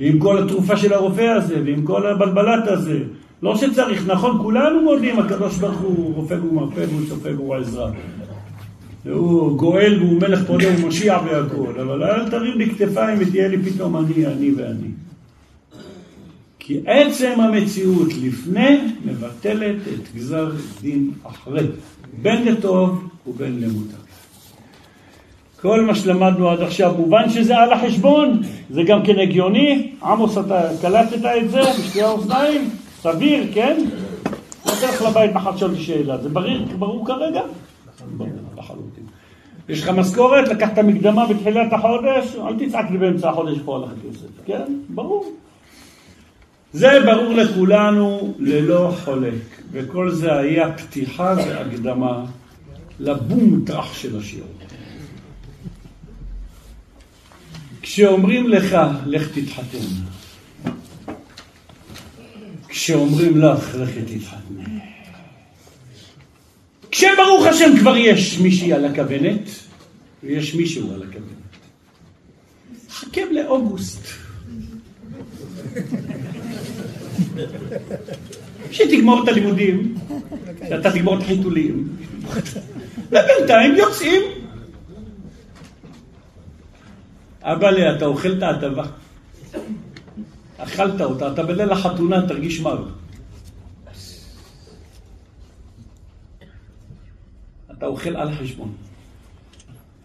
[0.00, 2.98] ועם כל התרופה של הרופא הזה, ועם כל הבלבלת הזה.
[3.42, 7.90] לא שצריך, נכון, כולנו מודים, הקדוש ברוך הוא רופא והוא מרפא והוא צופה והוא העזרה.
[9.04, 13.96] והוא גואל והוא מלך פודה ומשיע והכל, אבל אל תרים לי כתפיים ותהיה לי פתאום
[13.96, 14.88] אני, אני ואני.
[16.58, 21.66] כי עצם המציאות לפני מבטלת את גזר דין אחרי,
[22.22, 24.00] בין לטוב ובין למוטב.
[25.60, 30.62] כל מה שלמדנו עד עכשיו מובן שזה על החשבון, זה גם כן הגיוני, עמוס אתה
[30.80, 32.70] קלטת את זה בשתי האוזניים,
[33.02, 33.84] סביר, כן?
[34.66, 37.42] לא תלך לבית מחר לשאול אותי שאלה, זה ברור, ברור כרגע?
[38.58, 39.04] לחלוטין.
[39.68, 44.46] יש לך משכורת, לקחת מקדמה בתחילת החודש, אל תצעק לי באמצע החודש פה על הכסף,
[44.46, 44.62] כן?
[44.88, 45.32] ברור.
[46.72, 52.24] זה ברור לכולנו ללא חולק, וכל זה היה פתיחה והקדמה
[53.00, 54.44] לבום טראח של השיר.
[57.82, 59.78] כשאומרים לך, לך תתחתן,
[62.70, 64.64] כשאומרים לך, לכי תתחתני,
[66.90, 69.50] כשברוך השם כבר יש מישהי על הכוונת,
[70.22, 71.26] ויש מישהו על הכוונת.
[72.90, 74.06] חכה לאוגוסט.
[78.70, 79.94] שתגמור את הלימודים,
[80.68, 81.88] שאתה תגמור את החיתולים,
[83.06, 84.22] ובינתיים יוצאים.
[87.42, 88.84] אבל אתה אוכל את ההטבה.
[90.62, 92.84] אכלת אותה, אתה בליל החתונה תרגיש מר.
[97.72, 98.72] אתה אוכל על החשבון.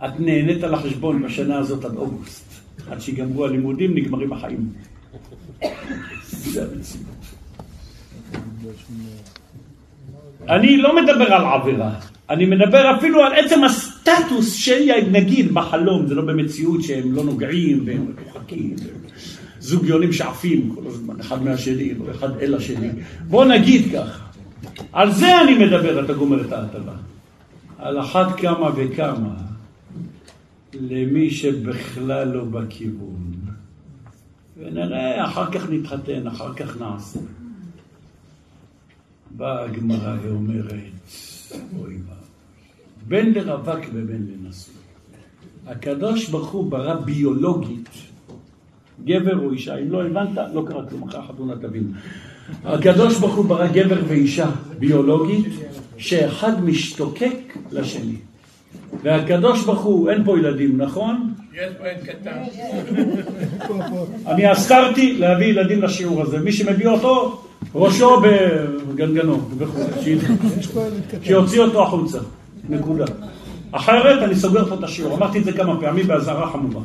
[0.06, 2.46] את נהנית על החשבון בשנה הזאת עד אוגוסט.
[2.90, 4.70] עד שיגמרו הלימודים, נגמרים החיים.
[6.30, 7.06] זה המציאות.
[10.50, 16.16] אני לא מדבר על עבירה, אני מדבר אפילו על עצם הסטטוס של נגיד בחלום, זה
[16.16, 18.76] לא במציאות שהם לא נוגעים והם מרוחקים.
[19.66, 22.90] זוג יונים שעפים כל הזמן, אחד מהשני, לא אחד אל השני.
[23.28, 24.26] בוא נגיד ככה,
[24.94, 26.94] על זה אני מדבר, אתה גומר את ההטבה.
[27.80, 29.36] על אחת כמה וכמה
[30.74, 33.32] למי שבכלל לא בכיוון.
[34.58, 37.20] ונראה, אחר כך נתחתן, אחר כך נעשה.
[39.32, 40.74] באה הגמרא ואומרת,
[41.80, 41.98] אוי
[43.08, 44.74] בין לרווק ובין לנשוי.
[45.68, 47.90] הקדוש ברוך הוא ברא ביולוגית,
[49.06, 51.92] גבר או אישה, אם לא הבנת, לא קרה כלום, אחרי החתונה תבין.
[52.66, 55.46] הקדוש ברוך הוא ברא גבר ואישה ביולוגית,
[55.98, 58.16] שאחד משתוקק לשני.
[59.04, 61.34] והקדוש ברוך הוא, אין פה ילדים, נכון?
[61.54, 61.74] יש
[62.06, 62.44] קטן.
[64.28, 66.40] אני אסרתי להביא ילדים לשיעור הזה.
[66.40, 67.42] מי שמביא אותו,
[67.76, 69.80] ראשו בגנגנו וכו',
[70.74, 70.82] פה.
[71.24, 72.20] שיוציא אותו החוצה.
[72.70, 73.06] נקודה.
[73.72, 75.16] אחרת אני סוגר פה את השיעור.
[75.16, 76.82] אמרתי את זה כמה פעמים באזהרה חמורה.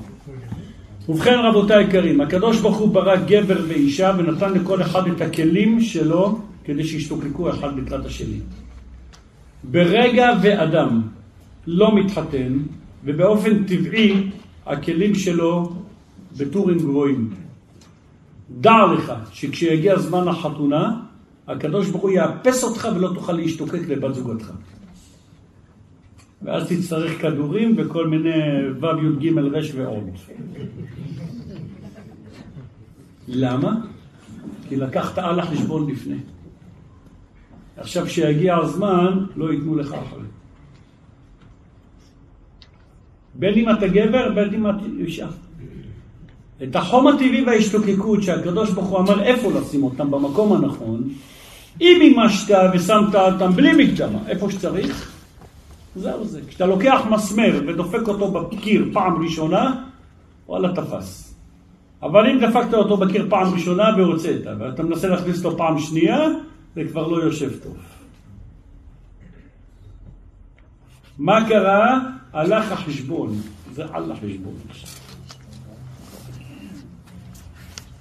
[1.10, 6.38] ובכן רבותיי היקרים, הקדוש ברוך הוא ברא גבר ואישה ונתן לכל אחד את הכלים שלו
[6.64, 8.40] כדי שישתוקקו אחד לקראת השני.
[9.64, 11.02] ברגע ואדם
[11.66, 12.58] לא מתחתן,
[13.04, 14.30] ובאופן טבעי
[14.66, 15.72] הכלים שלו
[16.36, 17.30] בטורים גבוהים.
[18.50, 21.00] דע לך שכשיגיע זמן החתונה,
[21.48, 24.50] הקדוש ברוך הוא יאפס אותך ולא תוכל להשתוקק לבת זוגתך.
[26.42, 28.30] ואז תצטרך כדורים וכל מיני
[28.80, 30.10] ו' י' ג' ר' ועוד.
[33.28, 33.74] למה?
[34.68, 36.16] כי לקחת על החשבון לפני.
[37.76, 40.24] עכשיו כשיגיע הזמן, לא ייתנו לך אחרי.
[43.34, 45.28] בין אם אתה גבר, בין אם אתה אישה.
[46.62, 51.02] את החום הטבעי וההשתוקקות שהקדוש ברוך הוא אמר איפה לשים אותם במקום הנכון,
[51.80, 55.19] אם מימשת ושמת אותם בלי מקדמה, איפה שצריך,
[56.00, 56.40] זהו זה.
[56.48, 59.84] כשאתה לוקח מסמר ודופק אותו בקיר פעם ראשונה,
[60.48, 61.34] וואלה תפס.
[62.02, 66.18] אבל אם דפקת אותו בקיר פעם ראשונה והוצאת, ואתה מנסה להכניס אותו פעם שנייה,
[66.74, 67.76] זה כבר לא יושב טוב.
[71.18, 72.00] מה קרה?
[72.32, 73.36] הלך החשבון.
[73.74, 74.54] זה על החשבון.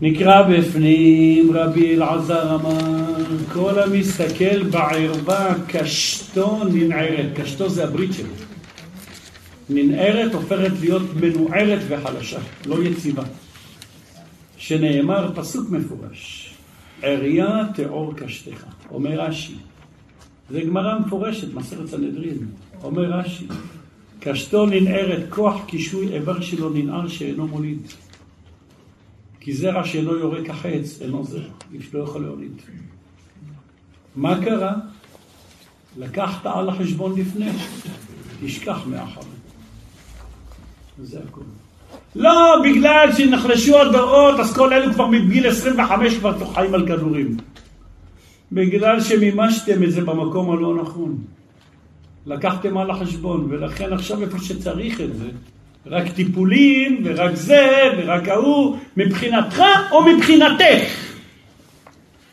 [0.02, 3.16] נקרא בפנים, רבי אלעזר אמר,
[3.54, 7.26] כל המסתכל בערווה קשתו ננערת.
[7.36, 8.34] קשתו זה הברית שלו.
[9.70, 13.24] ננערת הופכת להיות מנוערת וחלשה, לא יציבה.
[14.58, 16.54] שנאמר פסוק מפורש,
[17.02, 19.56] עריה תאור קשתך, אומר רש"י.
[20.50, 22.38] זה גמרא מפורשת, מסכת סנהדרין.
[22.84, 23.48] אומר רש"י,
[24.20, 27.80] קשתו ננערת, כוח קישוי איבר שלו ננער שאינו מוליד.
[29.40, 32.52] כי זרע שאינו יורה כחץ, אינו זרע, איש לא יכול להוליד.
[34.16, 34.74] מה קרה?
[35.98, 37.50] לקחת על החשבון לפני,
[38.42, 39.22] תשכח מאחר.
[41.04, 41.44] זה הכול.
[42.16, 47.38] לא, בגלל שנחלשו הדורות, אז כל אלו כבר מגיל 25 כבר חיים על כדורים.
[48.52, 51.18] בגלל שמימשתם את זה במקום הלא נכון.
[52.26, 55.30] לקחתם על החשבון, ולכן עכשיו איפה שצריך את זה,
[55.86, 59.62] רק טיפולים, ורק זה, ורק ההוא, מבחינתך
[59.92, 61.10] או מבחינתך.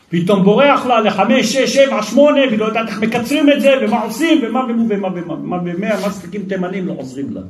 [0.09, 4.40] פתאום בורח לה לחמש, שש, שבע, שמונה, ולא יודעת איך מקצרים את זה, ומה עושים,
[4.42, 7.40] ומה ומה ומה ומה, ומה ומאה מסטיקים תימנים לא עוזרים לה.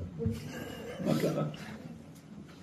[1.06, 1.42] מה קרה?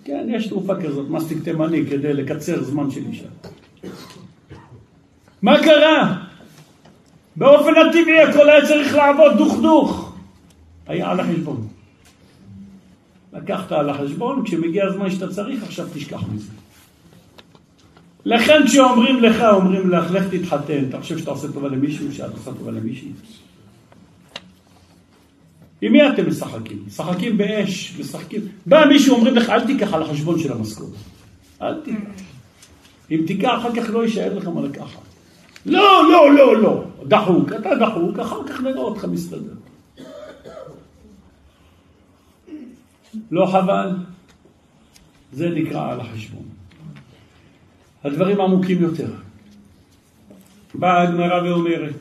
[0.04, 3.26] כן, יש תרופה כזאת, מסטיק תימני, כדי לקצר זמן של אישה.
[5.42, 6.16] מה קרה?
[7.36, 10.14] באופן הטבעי הכל היה צריך לעבוד דוך דוך.
[10.86, 11.68] היה על החשבון.
[13.34, 16.50] לקחת על החשבון, כשמגיע הזמן שאתה צריך, עכשיו תשכח מזה.
[18.24, 22.50] לכן כשאומרים לך, אומרים לך, לך תתחתן, אתה חושב שאתה עושה טובה למישהו, שאת עושה
[22.58, 23.12] טובה למישהי?
[25.80, 26.82] עם מי אתם משחקים?
[26.86, 28.40] משחקים באש, משחקים...
[28.66, 30.90] בא מישהו, אומרים לך, אל תיקח על החשבון של המשכורת.
[31.62, 32.22] אל תיקח.
[33.10, 35.00] אם תיקח, אחר כך לא יישאר לך מה לקחת.
[35.66, 36.84] לא, לא, לא, לא.
[37.06, 39.54] דחוק, אתה דחוק, אחר כך נראה אותך מסתדר.
[43.30, 43.96] לא חבל?
[45.32, 46.44] זה נקרא על החשבון.
[48.04, 49.08] הדברים עמוקים יותר.
[50.74, 52.00] באה הגמרא ואומרת,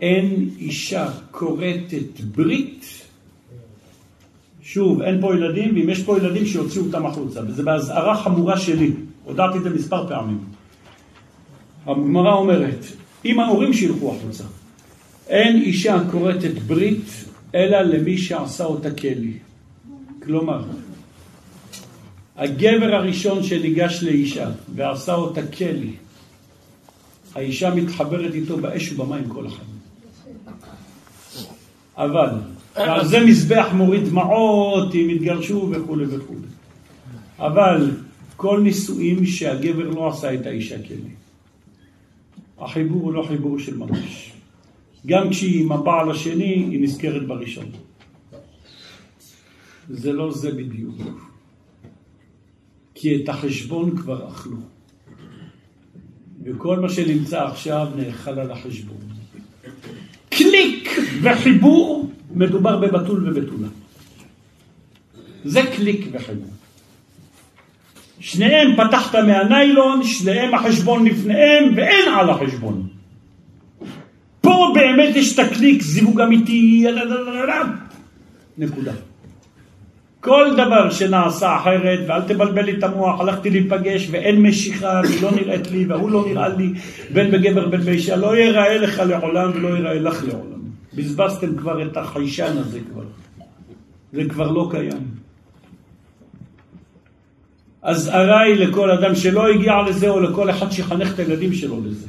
[0.00, 3.04] אין אישה כורתת ברית,
[4.62, 8.92] שוב, אין פה ילדים, ואם יש פה ילדים שיוציאו אותם החוצה, וזה באזהרה חמורה שלי,
[9.24, 10.38] הודעתי את זה מספר פעמים.
[11.86, 12.84] הגמרא אומרת,
[13.24, 14.44] אם ההורים שילכו החוצה,
[15.28, 17.24] אין אישה כורתת ברית,
[17.54, 19.32] אלא למי שעשה אותה כלי.
[20.22, 20.62] כלומר,
[22.36, 25.92] הגבר הראשון שניגש לאישה ועשה אותה כלי,
[27.34, 29.74] האישה מתחברת איתו באש ובמים כל החיים.
[31.96, 32.30] אבל,
[32.76, 36.48] ועל זה מזבח מוריד דמעות, אם התגרשו וכולי וכולי.
[37.38, 37.90] אבל
[38.36, 41.14] כל נישואים שהגבר לא עשה את האישה כלי.
[42.58, 44.33] החיבור הוא לא חיבור של ממש.
[45.06, 47.70] גם כשהיא עם הבעל השני, היא נזכרת בראשון.
[49.88, 50.96] זה לא זה בדיוק.
[52.94, 54.56] כי את החשבון כבר אכלו.
[56.44, 58.96] וכל מה שנמצא עכשיו נאכל על החשבון.
[60.30, 60.88] קליק
[61.22, 63.68] וחיבור, מדובר בבתול ובתולה.
[65.44, 66.50] זה קליק וחיבור.
[68.20, 72.88] שניהם פתחת מהניילון, שניהם החשבון לפניהם ואין על החשבון.
[74.44, 76.86] פה באמת יש את הקליק, זיווג אמיתי,
[78.58, 78.92] נקודה.
[80.20, 85.30] כל דבר שנעשה אחרת, ואל תבלבל לי את המוח, הלכתי להיפגש ואין משיכה, והיא לא
[85.30, 86.72] נראית לי, והוא לא נראה לי,
[87.12, 90.60] בין בגבר בין באישה, לא ייראה לך לעולם ולא ייראה לך לעולם.
[90.94, 93.04] בזבזתם כבר את החיישן הזה כבר.
[94.12, 95.04] זה כבר לא קיים.
[97.82, 102.06] אזהרה היא לכל אדם שלא הגיע לזה, או לכל אחד שיחנך את הילדים שלו לזה.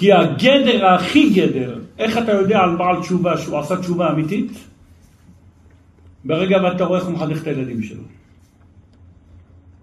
[0.00, 4.52] כי הגדר, הכי גדר, איך אתה יודע על בעל תשובה שהוא עשה תשובה אמיתית?
[6.24, 8.02] ברגע ואתה רואה איך הוא מחנך את הילדים שלו.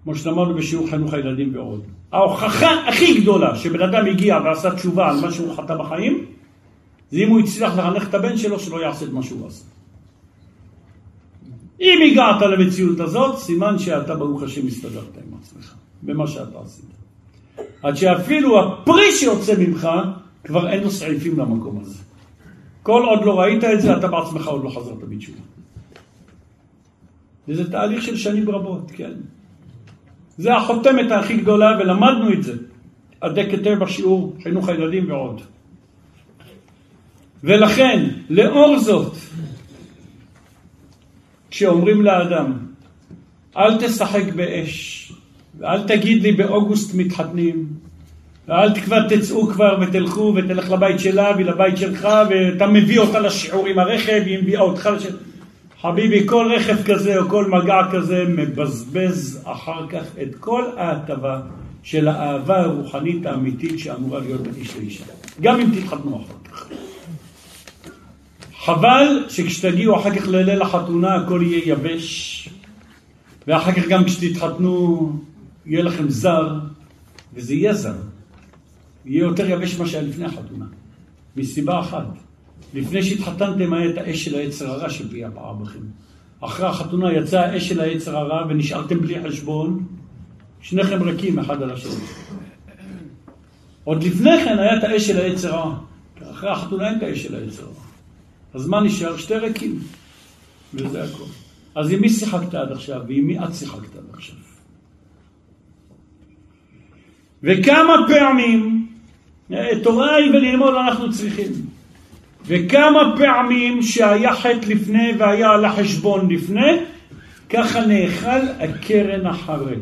[0.04, 1.82] כמו שלמדנו בשיעור חינוך הילדים ועוד.
[2.12, 6.24] ההוכחה הכי גדולה שבן אדם הגיע ועשה תשובה על מה שהוא חטא בחיים,
[7.10, 9.64] זה אם הוא הצליח לחנך את הבן שלו שלא יעשה את מה שהוא עשה.
[11.80, 16.97] אם הגעת למציאות הזאת, סימן שאתה ברוך השם הסתדרת עם עצמך, במה שאתה עשית.
[17.82, 19.88] עד שאפילו הפרי שיוצא ממך,
[20.44, 21.98] כבר אין לו סעיפים למקום הזה.
[22.82, 25.38] כל עוד לא ראית את זה, אתה בעצמך עוד לא חזרת בתשובה.
[27.48, 29.12] וזה תהליך של שנים רבות, כן.
[30.38, 32.54] זה החותמת הכי גדולה, ולמדנו את זה.
[33.20, 35.40] עדי כתב בשיעור חינוך הילדים ועוד.
[37.44, 39.12] ולכן, לאור זאת,
[41.50, 42.58] כשאומרים לאדם,
[43.56, 45.12] אל תשחק באש,
[45.58, 47.66] ואל תגיד לי באוגוסט מתחתנים,
[48.48, 53.78] ואל כבר תצאו כבר ותלכו ותלך לבית שלה ולבית שלך, ואתה מביא אותה לשיעור עם
[53.78, 55.18] הרכב, היא מביאה אותך לשיעור.
[55.80, 61.40] חביבי, כל רכב כזה או כל מגע כזה מבזבז אחר כך את כל ההטבה
[61.82, 65.04] של האהבה הרוחנית האמיתית שאמורה להיות בין איש לאישה.
[65.40, 66.68] גם אם תתחתנו אחר כך.
[68.64, 72.48] חבל שכשתגיעו אחר כך לליל החתונה הכל יהיה יבש,
[73.46, 75.12] ואחר כך גם כשתתחתנו
[75.68, 76.58] יהיה לכם זר,
[77.34, 77.94] וזה יהיה זר.
[79.04, 80.64] יהיה יותר יבש ממה שהיה לפני החתונה.
[81.36, 82.06] מסיבה אחת.
[82.74, 85.80] לפני שהתחתנתם היה את האש של היצר הרע שפיה פער בכם.
[86.40, 89.84] אחרי החתונה יצאה האש של היצר הרע ונשארתם בלי חשבון,
[90.60, 92.04] שניכם ריקים אחד על השני.
[93.84, 95.78] עוד לפני כן היה את האש של היצר הרע.
[96.30, 97.84] אחרי החתונה אין את האש של היצר הרע.
[98.54, 99.16] אז מה נשאר?
[99.16, 99.78] שתי ריקים.
[100.74, 101.24] וזה הכל.
[101.74, 104.47] אז עם מי שיחקת עד עכשיו, ועם מי את שיחקת עד עכשיו?
[107.42, 108.86] וכמה פעמים
[109.82, 111.46] תורה היא וללמוד אנחנו צריכים.
[112.46, 116.76] וכמה פעמים שהיה חטא לפני והיה על החשבון לפני,
[117.50, 119.74] ככה נאכל הקרן אחרי.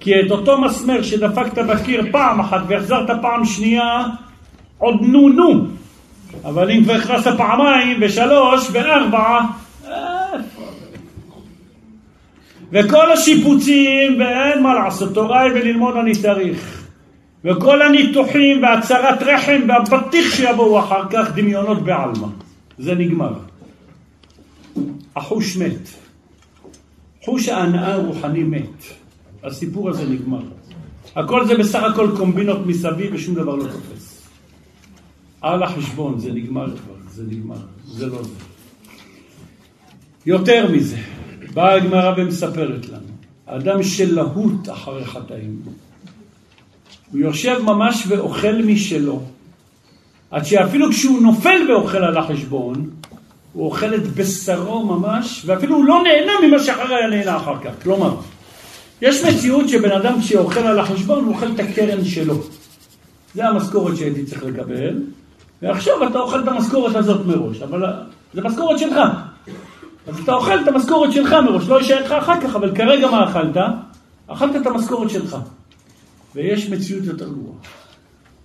[0.00, 4.04] כי את אותו מסמר שדפקת בקיר פעם אחת והחזרת פעם שנייה,
[4.78, 5.66] עוד נו נו.
[6.44, 9.40] אבל אם כבר הכנסת פעמיים ושלוש וארבע,
[12.72, 16.81] וכל השיפוצים, ואין מה לעשות, תורה וללמוד אני צריך.
[17.44, 22.28] וכל הניתוחים והצרת רחם והבטיח שיבואו אחר כך דמיונות בעלמא.
[22.78, 23.32] זה נגמר.
[25.16, 25.88] החוש מת.
[27.24, 28.84] חוש ההנאה הרוחני מת.
[29.44, 30.42] הסיפור הזה נגמר.
[31.16, 34.28] הכל זה בסך הכל קומבינות מסביב ושום דבר לא תופס.
[35.40, 38.30] על החשבון, זה נגמר כבר, זה נגמר, זה לא זה.
[40.26, 40.96] יותר מזה,
[41.54, 43.12] באה הגמרא ומספרת לנו,
[43.46, 45.62] אדם שלהוט אחרי חטאים,
[47.12, 49.20] הוא יושב ממש ואוכל משלו,
[50.30, 52.90] עד שאפילו כשהוא נופל ואוכל על החשבון,
[53.52, 57.70] הוא אוכל את בשרו ממש, ואפילו הוא לא נהנה ממה שאחרי היה נהנה אחר כך.
[57.82, 58.14] כלומר,
[59.02, 62.34] יש מציאות שבן אדם כשאוכל על החשבון, הוא אוכל את הקרן שלו.
[63.34, 65.02] זה המשכורת שהייתי צריך לקבל,
[65.62, 67.92] ועכשיו אתה אוכל את המשכורת הזאת מראש, אבל
[68.34, 68.96] זה משכורת שלך.
[70.06, 73.30] אז אתה אוכל את המשכורת שלך מראש, לא יישאר לך אחר כך, אבל כרגע מה
[73.30, 73.56] אכלת?
[74.26, 75.36] אכלת את המשכורת שלך.
[76.34, 77.58] ויש מציאות יותר גרועה,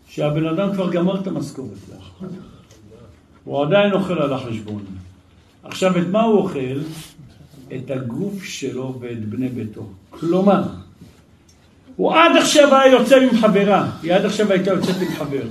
[0.09, 2.33] שהבן אדם כבר גמר את המשכורת לאחר.
[3.43, 4.85] הוא עדיין אוכל על החשבון.
[5.63, 6.79] עכשיו, את מה הוא אוכל?
[7.75, 9.89] את הגוף שלו ואת בני ביתו.
[10.09, 10.63] כלומר,
[11.95, 15.43] הוא עד עכשיו היה יוצא עם חברה, היא עד עכשיו הייתה יוצאת עם חבר.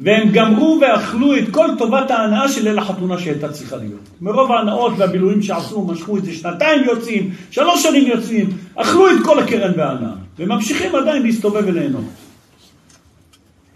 [0.00, 4.00] והם גמרו ואכלו את כל טובת ההנאה של ליל החתונה שהייתה צריכה להיות.
[4.20, 9.38] מרוב ההנאות והבילויים שעשו, משכו את זה שנתיים יוצאים, שלוש שנים יוצאים, אכלו את כל
[9.38, 12.04] הקרן בהנאה, וממשיכים עדיין להסתובב וליהנות.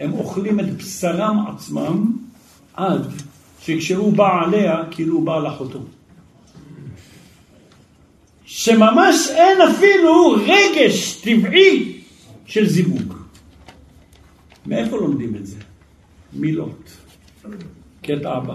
[0.00, 2.12] הם אוכלים את בשרם עצמם
[2.74, 3.06] עד
[3.60, 5.78] שכשהוא בא עליה, כאילו הוא בא על אחותו.
[8.44, 12.00] שממש אין אפילו רגש טבעי
[12.46, 13.14] של זיווג.
[14.66, 15.56] מאיפה לומדים את זה?
[16.34, 16.90] מילות.
[18.02, 18.54] קטע הבא.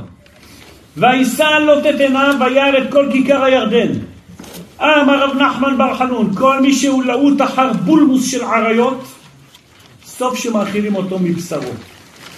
[0.97, 3.91] וישא לוט את עיניו וירא את כל כיכר הירדן.
[4.81, 9.03] אמר רב נחמן בר חנון, כל מי שהוא להוט אחר בולמוס של עריות,
[10.05, 11.71] סוף שמאכילים אותו מבשרו.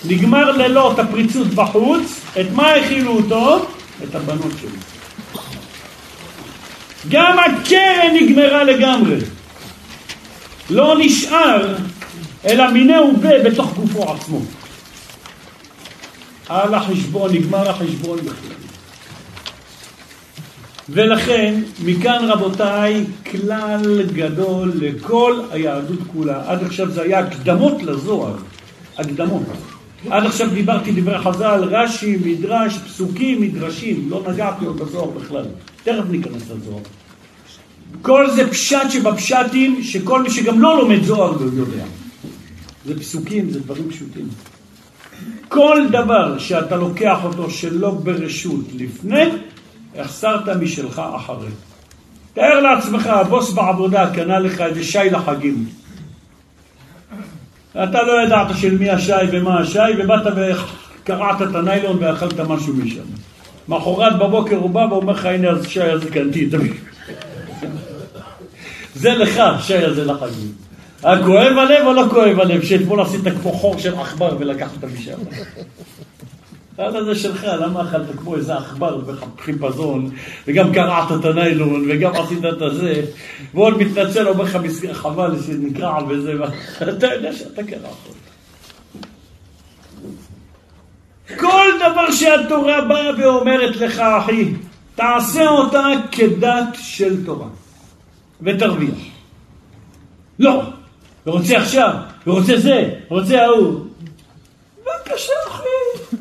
[0.05, 3.65] נגמר ללוט הפריצות בחוץ, את מה הכילו אותו?
[4.03, 4.69] את הבנות שלו.
[7.09, 9.17] גם הקרן נגמרה לגמרי.
[10.69, 11.75] לא נשאר
[12.45, 14.39] אלא מיני ובה בתוך גופו עצמו.
[16.49, 18.59] על החשבון, נגמר החשבון בכלל.
[20.89, 26.43] ולכן, מכאן רבותיי, כלל גדול לכל היהדות כולה.
[26.51, 28.35] עד עכשיו זה היה הקדמות לזוהר,
[28.97, 29.43] הקדמות.
[30.09, 35.45] עד עכשיו דיברתי דברי חז"ל, רש"י, מדרש, פסוקים, מדרשים, לא נגעתי עוד בזוהר בכלל.
[35.83, 36.83] תכף ניכנס לזוהר.
[38.01, 41.85] כל זה פשט שבפשטים, שכל מי שגם לא לומד זוהר לא יודע.
[42.85, 44.27] זה פסוקים, זה דברים פשוטים.
[45.49, 49.23] כל דבר שאתה לוקח אותו שלא ברשות לפני,
[49.97, 51.47] החסרת משלך אחרי.
[52.33, 55.65] תאר לעצמך, הבוס בעבודה קנה לך איזה שי לחגים.
[57.71, 63.03] אתה לא ידעת של מי השי ומה השי, ובאת וקרעת את הניילון ואכלת משהו משם.
[63.67, 66.49] מחרת בבוקר הוא בא ואומר לך, הנה השי הזה קנתי
[68.95, 70.68] זה לך, השי הזה לחגים.
[71.01, 72.63] כואב הלב או לא כואב הלב?
[72.63, 75.19] שאתמול עשית כמו חור של עכבר ולקחת משם?
[76.77, 79.01] האכל הזה שלך, למה אכלת כמו איזה עכבר
[79.37, 80.09] בחיפזון,
[80.47, 83.01] וגם קרעת את הניילון, וגם עשית את הזה,
[83.53, 84.57] ועוד מתנצל, אומר לך
[84.91, 86.33] חבל שנקרע וזה,
[86.81, 88.19] אתה יודע שאתה קרעת
[91.37, 94.45] כל דבר שהתורה באה ואומרת לך, אחי,
[94.95, 97.47] תעשה אותה כדת של תורה,
[98.41, 98.97] ותרוויח.
[100.39, 100.63] לא,
[101.27, 101.93] ורוצה עכשיו,
[102.27, 103.85] ורוצה זה, ורוצה ההוא.
[104.81, 106.15] בבקשה, אחי,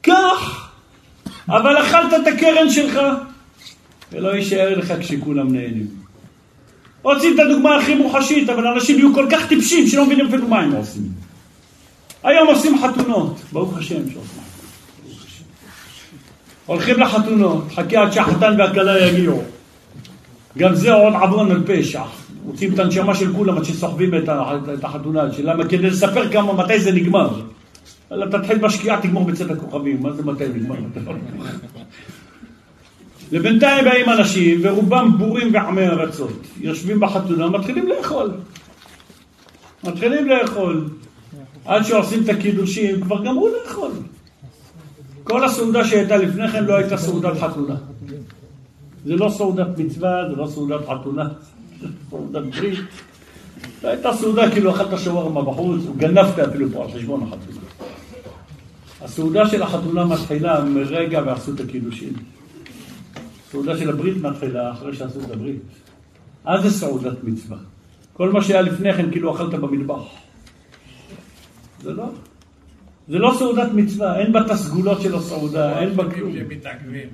[0.00, 0.70] קח,
[1.48, 3.00] אבל אכלת את הקרן שלך,
[4.12, 5.86] ולא יישאר לך כשכולם נהנים.
[7.02, 10.60] רוצים את הדוגמה הכי מוחשית, אבל אנשים יהיו כל כך טיפשים שלא מבינים אפילו מה
[10.60, 11.08] הם עושים.
[12.22, 14.40] היום עושים חתונות, ברוך השם שעושים
[16.70, 19.42] הולכים לחתונות, חכה עד שהחתן והכלה יגיעו.
[20.58, 22.02] גם זה עוד עוון על פשע.
[22.44, 24.14] מוצאים את הנשמה של כולם עד שסוחבים
[24.74, 27.40] את החתונה שלה, כדי לספר כמה, מתי זה נגמר.
[28.12, 30.76] אלא תתחיל בשקיעה, תגמור בצאת הכוכבים, מה זה מתי נגמר?
[33.32, 36.46] לבינתיים באים אנשים, ורובם בורים ועמי ארצות.
[36.60, 38.30] יושבים בחתונה, מתחילים לאכול.
[39.84, 40.88] מתחילים לאכול.
[41.64, 43.90] עד שעושים את הקידושים, כבר גמרו לאכול.
[45.24, 47.74] כל הסעודה שהייתה לפני כן לא הייתה סעודת חתונה.
[49.04, 51.28] זה לא סעודת מצווה, זה לא סעודת חתונה.
[53.82, 57.60] זו הייתה סעודה כאילו אכלת שווארמה בחוץ, גנבת אפילו פה על חשבון החתונה.
[59.00, 62.12] הסעודה של החתונה מתחילה מרגע ועשו את הקידושין.
[63.48, 65.60] הסעודה של הברית מתחילה אחרי שעשו את הברית.
[66.44, 67.58] אז זה סעודת מצווה.
[68.12, 70.02] כל מה שהיה לפני כן כאילו אכלת במטבח.
[71.82, 72.04] זה לא.
[73.10, 76.32] זה לא סעודת מצווה, אין בה את הסגולות של הסעודה, אין בה כלום.
[76.32, 77.08] שמתעכבים.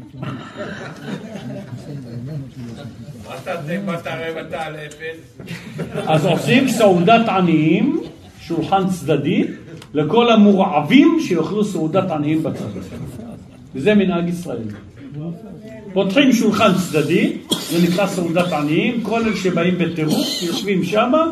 [6.06, 8.00] אז עושים סעודת עניים,
[8.40, 9.44] שולחן צדדי,
[9.94, 12.68] לכל המורעבים שיאכלו סעודת עניים בצד.
[13.74, 14.68] וזה מנהג ישראל.
[15.92, 17.38] פותחים שולחן צדדי,
[17.70, 21.24] זה נקרא סעודת עניים, כל אלה שבאים בטירוף, יושבים שמה,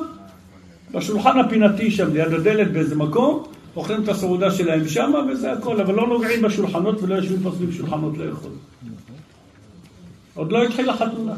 [0.92, 3.44] בשולחן הפינתי שם, ליד הדלת באיזה מקום,
[3.76, 7.72] אוכלים את הסעודה שלהם שמה וזה הכל, אבל לא נוגעים בשולחנות ולא יושבים פה סביב
[7.72, 8.50] שולחנות לאכול.
[10.34, 11.34] עוד לא התחילה חתונה.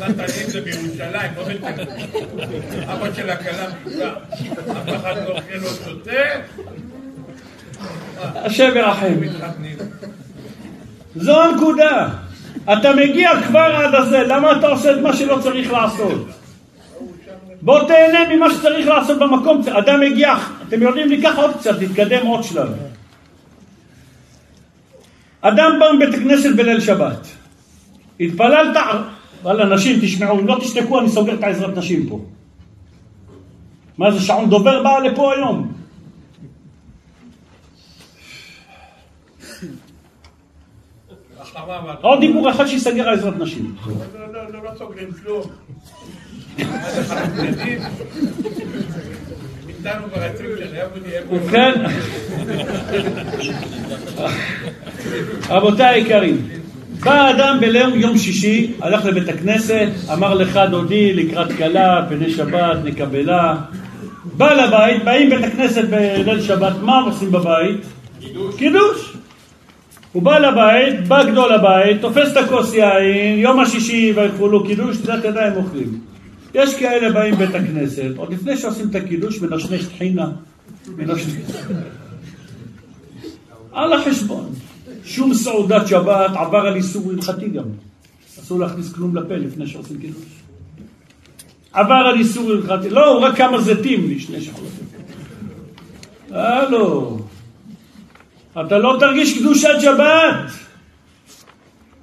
[0.00, 0.60] עניים זה
[2.86, 3.22] אבא של.
[8.34, 9.14] השם ירחם.
[11.16, 12.08] זו הנקודה.
[12.72, 16.26] אתה מגיע כבר עד הזה, למה אתה עושה את מה שלא צריך לעשות?
[17.64, 19.60] בוא תהנה ממה שצריך לעשות במקום.
[19.78, 20.34] אדם מגיע,
[20.68, 22.68] אתם יודעים, ניקח עוד קצת, נתקדם עוד שלב.
[25.40, 27.26] אדם בא מבית הכנסת בליל שבת.
[28.20, 28.76] התפללת,
[29.42, 32.20] וואלה, נשים, תשמעו, אם לא תשתקו, אני סוגר את העזרת נשים פה.
[33.98, 35.72] מה זה שעון דובר בא לפה היום?
[42.00, 43.76] עוד דיבור אחד שיסגר על עזרת נשים.
[43.86, 45.42] לא, לא, לא, לא סוגרים כלום.
[51.30, 51.72] ובכן,
[55.48, 56.48] רבותיי היקרים,
[57.04, 62.76] בא אדם בליל יום שישי, הלך לבית הכנסת, אמר לך דודי לקראת כלה, פני שבת,
[62.84, 63.56] נקבלה.
[64.24, 67.80] בא לבית, באים בית הכנסת בליל שבת, מה עושים בבית?
[68.56, 69.16] קידוש.
[70.12, 74.96] הוא בא לבית, בא גדול הבית, תופס את הכוס יין, יום השישי ויקחו לו קידוש,
[74.96, 76.13] תדעת ידיים אוכלים.
[76.54, 80.30] יש כאלה באים בית הכנסת, עוד לפני שעושים את הקידוש, מנשנש טחינה.
[83.72, 84.52] על החשבון.
[85.04, 87.64] שום סעודת שבת עבר על איסור הלכתי גם.
[88.40, 90.24] אסור להכניס כלום לפה לפני שעושים קידוש.
[91.72, 92.90] עבר על איסור הלכתי.
[92.90, 94.70] לא, הוא רק כמה זיתים לשני שעות.
[96.30, 97.18] הלו.
[98.52, 100.63] אתה לא תרגיש קדושת שבת.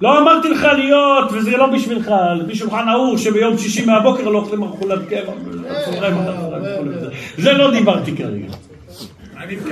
[0.02, 4.62] לא אמרתי לך להיות, וזה לא בשבילך, לפי שולחן ערוך שביום שישי מהבוקר לא אוכלים
[4.62, 5.32] אכולת קבע,
[5.70, 7.06] הצהריים, וכו' וזה.
[7.38, 8.46] זה לא דיברתי כרגע.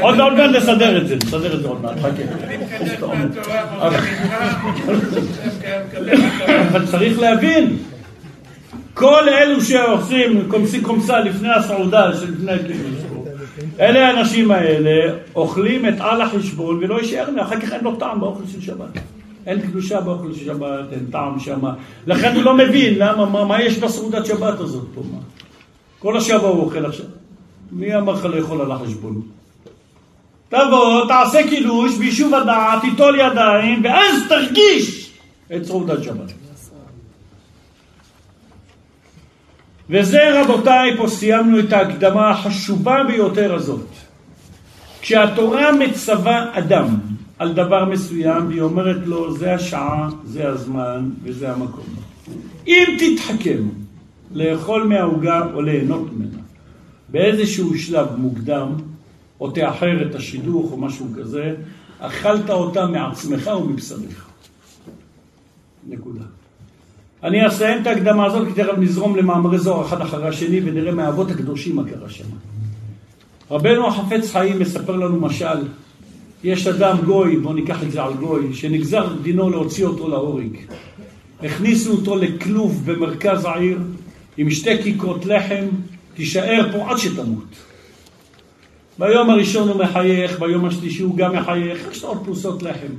[0.01, 2.23] עוד עוד מעט נסדר את זה, נסדר את זה עוד מעט, חכה.
[6.69, 7.77] אבל צריך להבין,
[8.95, 13.03] כל אלו שעושים קומסי קומסה לפני הסעודה, הקידוש,
[13.81, 18.43] אלה האנשים האלה אוכלים את על החשבון ולא יישאר אחר כך אין לו טעם באוכל
[18.53, 19.20] של שבת.
[19.47, 21.75] אין קדושה באוכל של שבת, אין טעם שמה.
[22.07, 25.19] לכן הוא לא מבין למה, מה, מה יש בסעודת שבת הזאת פה, מה?
[25.99, 27.07] כל השבוע הוא אוכל עכשיו.
[27.73, 29.23] מי אמר לך לאכול על החשבון?
[30.49, 35.11] תבוא, תעשה קידוש ביישוב הדעת, תיטול ידיים, ואז תרגיש
[35.57, 36.33] את סעודת שבת.
[39.91, 43.87] וזה רבותיי, פה סיימנו את ההקדמה החשובה ביותר הזאת.
[45.01, 46.97] כשהתורה מצווה אדם
[47.41, 51.85] על דבר מסוים, והיא אומרת לו, זה השעה, זה הזמן וזה המקום.
[52.67, 53.63] אם תתחכם
[54.33, 56.43] לאכול מהעוגה או ליהנות ממנה
[57.09, 58.69] באיזשהו שלב מוקדם,
[59.41, 61.55] או תאחר את השידוך או משהו כזה,
[61.99, 64.27] אכלת אותה מעצמך ומבשרך.
[65.89, 66.25] נקודה.
[67.23, 71.31] אני אסיים את ההקדמה הזאת, כי תכף נזרום למאמרי זוהר אחד אחרי השני ונראה מהאבות
[71.31, 72.29] הקדושים מה קרה שם.
[73.51, 75.59] רבנו החפץ חיים מספר לנו משל.
[76.45, 80.57] יש אדם גוי, בואו ניקח את זה על גוי, שנגזר דינו להוציא אותו להורג.
[81.43, 83.79] הכניסו אותו לכלוב במרכז העיר
[84.37, 85.67] עם שתי כיכרות לחם,
[86.15, 87.45] תישאר פה עד שתמות.
[88.99, 92.93] ביום הראשון הוא מחייך, ביום השלישי הוא גם מחייך, יש לו עוד פרוסות לחם.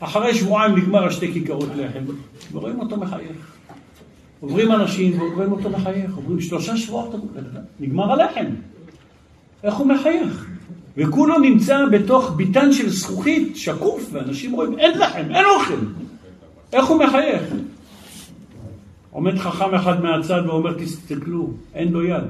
[0.00, 2.04] אחרי שבועיים נגמר השתי כיכרות לחם,
[2.52, 3.56] ורואים אותו מחייך.
[4.40, 7.14] עוברים אנשים ורואים אותו מחייך, עוברים שלושה שבועות,
[7.80, 8.46] נגמר הלחם.
[9.62, 10.45] איך הוא מחייך?
[10.96, 15.86] וכולו נמצא בתוך ביתן של זכוכית, שקוף, ואנשים רואים, אין לחם, אין אוכל.
[16.72, 17.42] איך הוא מחייך?
[19.10, 22.24] עומד חכם אחד מהצד ואומר, תסתכלו, אין לו יד.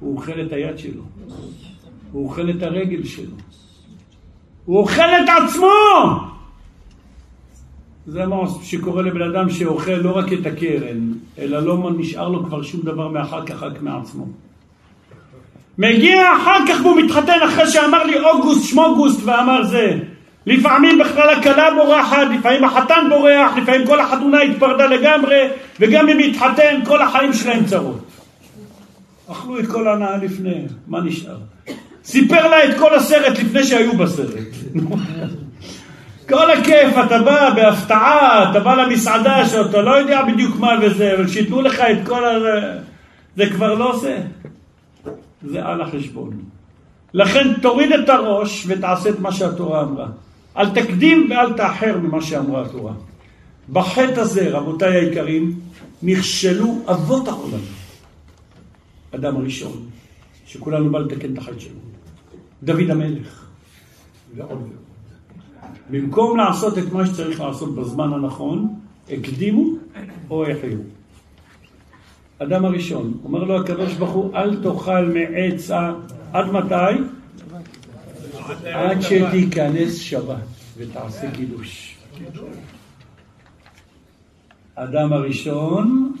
[0.00, 1.02] הוא אוכל את היד שלו.
[2.12, 3.36] הוא אוכל את הרגל שלו.
[4.64, 5.66] הוא אוכל את עצמו!
[8.06, 12.62] זה מה שקורה לבן אדם שאוכל לא רק את הקרן, אלא לא נשאר לו כבר
[12.62, 14.26] שום דבר מאחר כך רק מעצמו.
[15.80, 19.98] מגיע אחר כך והוא מתחתן אחרי שאמר לי אוגוסט שמוגוסט ואמר זה.
[20.46, 25.48] לפעמים בכלל הכלה בורחת, לפעמים החתן בורח, לפעמים כל החתונה התפרדה לגמרי,
[25.80, 28.04] וגם אם התחתן כל החיים שלהם צרות.
[29.30, 31.36] אכלו את כל ההנאה לפני, מה נשאר?
[32.04, 34.34] סיפר לה את כל הסרט לפני שהיו בסרט.
[36.28, 41.28] כל הכיף, אתה בא בהפתעה, אתה בא למסעדה שאתה לא יודע בדיוק מה וזה, אבל
[41.28, 42.38] שייתנו לך את כל ה...
[43.36, 44.18] זה כבר לא זה.
[45.42, 46.30] זה על החשבון.
[47.14, 50.08] לכן תוריד את הראש ותעשה את מה שהתורה אמרה.
[50.56, 52.92] אל תקדים ואל תאחר ממה שאמרה התורה.
[53.72, 55.60] בחטא הזה, רבותיי היקרים,
[56.02, 57.60] נכשלו אבות העולם.
[59.14, 59.86] אדם הראשון,
[60.46, 61.78] שכולנו בא לתקן את החטא שלו.
[62.62, 63.46] דוד המלך,
[64.36, 64.70] ועוד ועוד.
[65.90, 68.74] במקום לעשות את מה שצריך לעשות בזמן הנכון,
[69.10, 69.64] הקדימו
[70.30, 70.82] או החילו.
[72.42, 75.92] אדם הראשון, אומר לו הקדוש ברוך הוא, אל תאכל מעץ ה...
[76.32, 77.02] עד מתי?
[78.64, 80.36] עד שתיכנס שבת
[80.76, 81.96] ותעשה קידוש.
[84.74, 86.16] אדם הראשון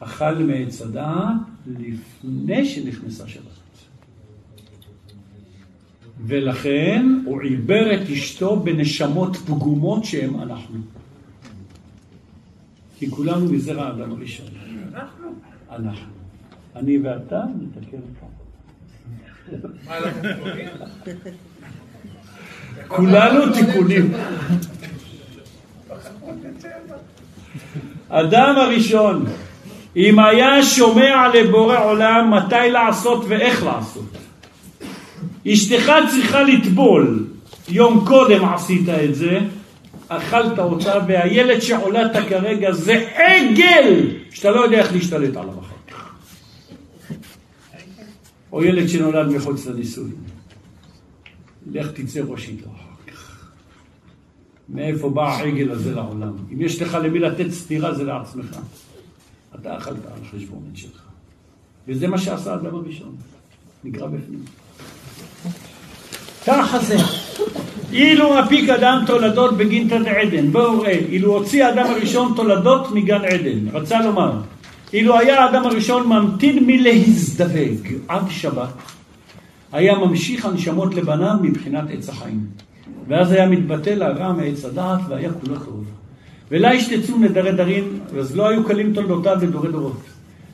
[0.00, 1.32] אכל מעץ הדעת
[1.66, 3.42] לפני שנכנסה שבת.
[6.26, 10.78] ולכן הוא עיבר את אשתו בנשמות פגומות שהם אנחנו.
[12.98, 14.46] כי כולנו מזרע האדם הראשון.
[14.94, 15.51] אנחנו?
[15.78, 16.12] אנחנו.
[16.76, 18.32] אני ואתה נתקן טועים?
[22.88, 24.12] כולנו תיקונים.
[28.08, 29.24] אדם הראשון,
[29.96, 34.16] אם היה שומע לבורא עולם מתי לעשות ואיך לעשות.
[35.52, 37.26] אשתך צריכה לטבול,
[37.68, 39.38] יום קודם עשית את זה,
[40.16, 46.14] אכלת אותה, והילד שעולדת כרגע זה עגל שאתה לא יודע איך להשתלט עליו אחר כך.
[48.52, 50.16] או ילד שנולד מחוץ לנישואים.
[51.66, 53.50] לך תצא ראש איתו אחר כך.
[54.68, 56.32] מאיפה בא העגל הזה לעולם?
[56.52, 58.56] אם יש לך למי לתת סטירה זה לעצמך.
[59.54, 61.02] אתה אכלת על חשבון את שלך.
[61.88, 63.16] וזה מה שעשה האדם הראשון.
[63.84, 64.44] נקרא בפנים.
[66.46, 66.96] ככה זה.
[67.92, 73.68] אילו הפיק אדם תולדות בגינתא דעדן, בואו ראה, אילו הוציא האדם הראשון תולדות מגן עדן,
[73.72, 74.32] רצה לומר,
[74.92, 78.72] אילו היה האדם הראשון ממתין מלהזדווג עד שבת,
[79.72, 82.46] היה ממשיך הנשמות לבניו מבחינת עץ החיים.
[83.08, 85.84] ואז היה מתבטל הרע מעץ הדעת והיה כולו טוב.
[86.50, 90.02] ולה ישתצו נדרי דרים, אז לא היו קלים תולדותיו לדורי דורות.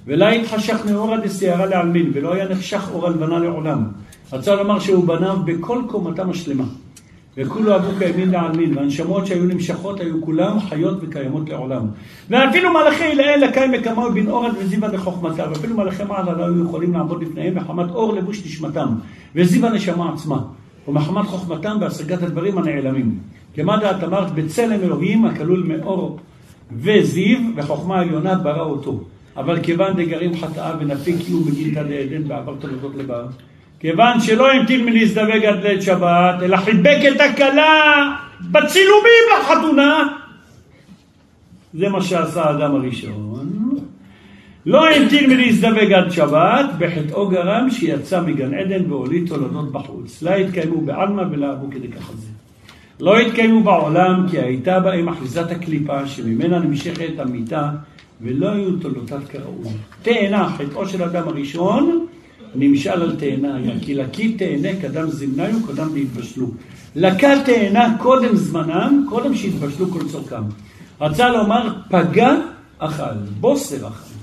[0.07, 3.85] ולה יתחשך מאורא דסיירה לעלמין, ולא היה נחשך אור הלבנה לעולם.
[4.33, 6.65] רצה לומר שהוא בניו בכל קומתם השלמה.
[7.37, 11.87] וכולו אבו קיימים לעלמין, והנשמות שהיו נמשכות היו כולם חיות וקיימות לעולם.
[12.31, 16.93] ואפילו מלאכי אליאל לקיים מקמו בן אורד וזיווה בחוכמתה, ואפילו מלאכי מעלה לא היו יכולים
[16.93, 18.89] לעמוד לפניהם מחמת אור לבוש נשמתם,
[19.35, 20.39] וזיווה נשמה עצמה,
[20.89, 23.19] ומחמת חוכמתם בהשגת הדברים הנעלמים.
[23.55, 26.19] כמה דעת אמרת בצלם אלוהים הכלול מאור
[26.73, 29.01] וזיו, וחוכמה עליונה ברא אותו.
[29.37, 33.27] אבל כיוון דגרים חטאה ונפיק קיום בגילתא דעדן בעבר תולדות לבר,
[33.81, 40.09] כיוון שלא המתין מלהזדווג עד ליל שבת, אלא חיבק את הכלה בצילומים לחתונה,
[41.75, 43.79] זה מה שעשה האדם הראשון.
[44.67, 50.23] לא המתין מלהזדווג עד שבת, בחטאו גרם שיצא מגן עדן והוליד תולדות בחוץ.
[50.23, 52.29] לא התקיימו בעלמא ולא אבו כדי זה.
[53.01, 57.71] לא התקיימו בעולם כי הייתה בהם אחיזת הקליפה שממנה נמשכת המיטה
[58.21, 59.69] ולא היו תולדותיו כראוי.
[60.03, 62.07] תאנה, חטאו של אדם הראשון,
[62.55, 66.47] נמשל על תאנה היה, כי לקי תאנה קדם זמניו קודם להתבשלו.
[66.97, 70.43] לקה תאנה קודם זמנם, קודם שהתבשלו כל צורכם.
[71.01, 72.35] רצה לומר פגע
[72.79, 74.15] אכל, בוסר אכל.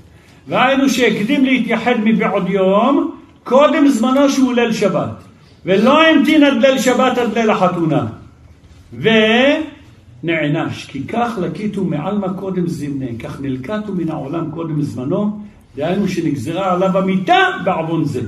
[0.47, 3.11] והיינו שהקדים להתייחד מבעוד יום,
[3.43, 5.23] קודם זמנו שהוא ליל שבת.
[5.65, 8.05] ולא המתין עד ליל שבת עד ליל החתונה.
[10.23, 15.39] ונענש, כי כך לקיתו מעלמא קודם זמני, כך נלקטו מן העולם קודם זמנו,
[15.75, 18.21] דהיינו שנגזרה עליו המיתה בעוון זה.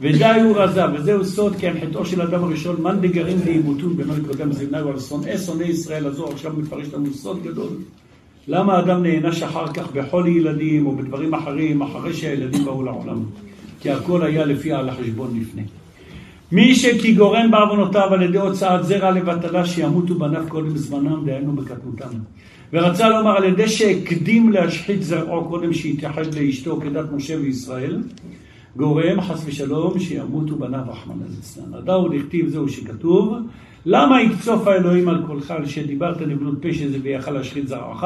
[0.00, 4.52] ודי הוא רזה, וזהו סוד כי חטאו של אדם הראשון, מאן דגרים לעימותון בנו קודם
[4.52, 7.68] זמנהו על שונאי שונאי ישראל הזו, עכשיו מפרש לנו סוד גדול.
[8.48, 13.22] למה האדם נענש אחר כך בחולי ילדים או בדברים אחרים, אחרי שהילדים באו לעולם?
[13.80, 15.62] כי הכל היה לפי על החשבון לפני.
[16.52, 22.18] מי שכי גורם בעוונותיו על ידי הוצאת זרע לבטלה שימותו בניו קודם זמנם, דהיינו בקטנותם.
[22.72, 28.02] ורצה לומר על ידי שהקדים להשחית זרעו קודם שהתייחד לאשתו כדת משה וישראל,
[28.76, 31.74] גורם חס ושלום שימותו בניו רחמנא ליצלן.
[31.74, 33.34] הדאו דכתיב זהו שכתוב,
[33.86, 38.04] למה יקצוף האלוהים על קולך על שדיברת לבנות פשע זה ויכל להשחית זרעך,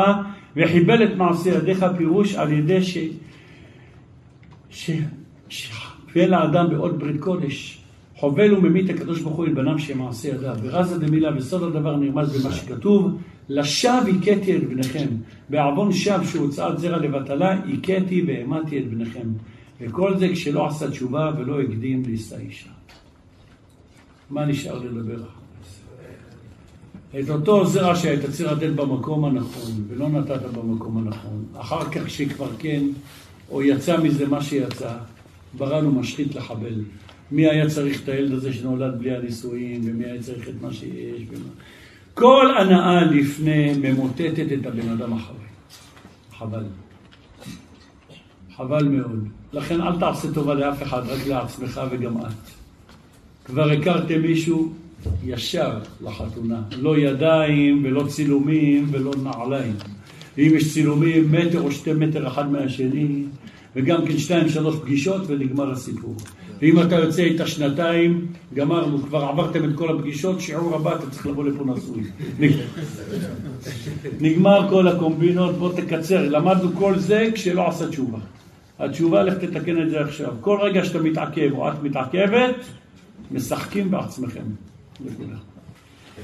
[0.57, 2.99] וחיבל את מעשה ידיך פירוש על ידי ש...
[4.71, 4.91] ש...
[5.49, 7.81] שחבל האדם בעוד ברית קודש.
[8.17, 10.57] חובל וממית הקדוש ברוך הוא את בניו שמעשה ידיו.
[10.63, 15.07] ורזה דמילה וסוד הדבר נרמז במה שכתוב, לשווא הכיתי את בניכם.
[15.49, 19.29] בעוון שווא שהוצאת זרע לבטלה, הכיתי והמתי את בניכם.
[19.81, 22.71] וכל זה כשלא עשה תשובה ולא הקדים לישא אישה.
[24.31, 25.45] מה נשאר לדבר אחרי?
[27.21, 31.45] את אותו זרע שהיית צריך לתת במקום הנכון, ולא נתת במקום הנכון.
[31.55, 32.83] אחר כך שכבר כן,
[33.51, 34.97] או יצא מזה מה שיצא,
[35.57, 36.81] בראנו משחית לחבל.
[37.33, 41.23] מי היה צריך את הילד הזה שנולד בלי הנישואים, ומי היה צריך את מה שיש.
[41.31, 41.49] ומה...
[42.15, 45.37] כל הנאה לפני ממוטטת את הבן אדם אחרי.
[46.39, 46.65] חבל.
[48.57, 49.29] חבל מאוד.
[49.53, 52.51] לכן אל תעשה טובה לאף אחד, רק לעצמך וגם את.
[53.45, 54.73] כבר הכרתם מישהו
[55.25, 56.63] ישר לחתונה.
[56.79, 59.75] לא ידיים ולא צילומים ולא נעליים.
[60.39, 63.25] אם יש צילומים מטר או שתי מטר אחד מהשני,
[63.77, 66.17] וגם כן שתיים שלוש פגישות ונגמר הסיפור.
[66.65, 71.27] ואם אתה יוצא איתה שנתיים, גמרנו, כבר עברתם את כל הפגישות, שיעור הבא אתה צריך
[71.27, 72.03] לבוא לפה נשוי.
[74.21, 76.29] נגמר כל הקומבינות, בוא תקצר.
[76.29, 78.19] למדנו כל זה כשלא עשה תשובה.
[78.79, 80.33] התשובה, לך תתקן את זה עכשיו.
[80.41, 82.55] כל רגע שאתה מתעכב או את מתעכבת,
[83.31, 84.45] משחקים בעצמכם.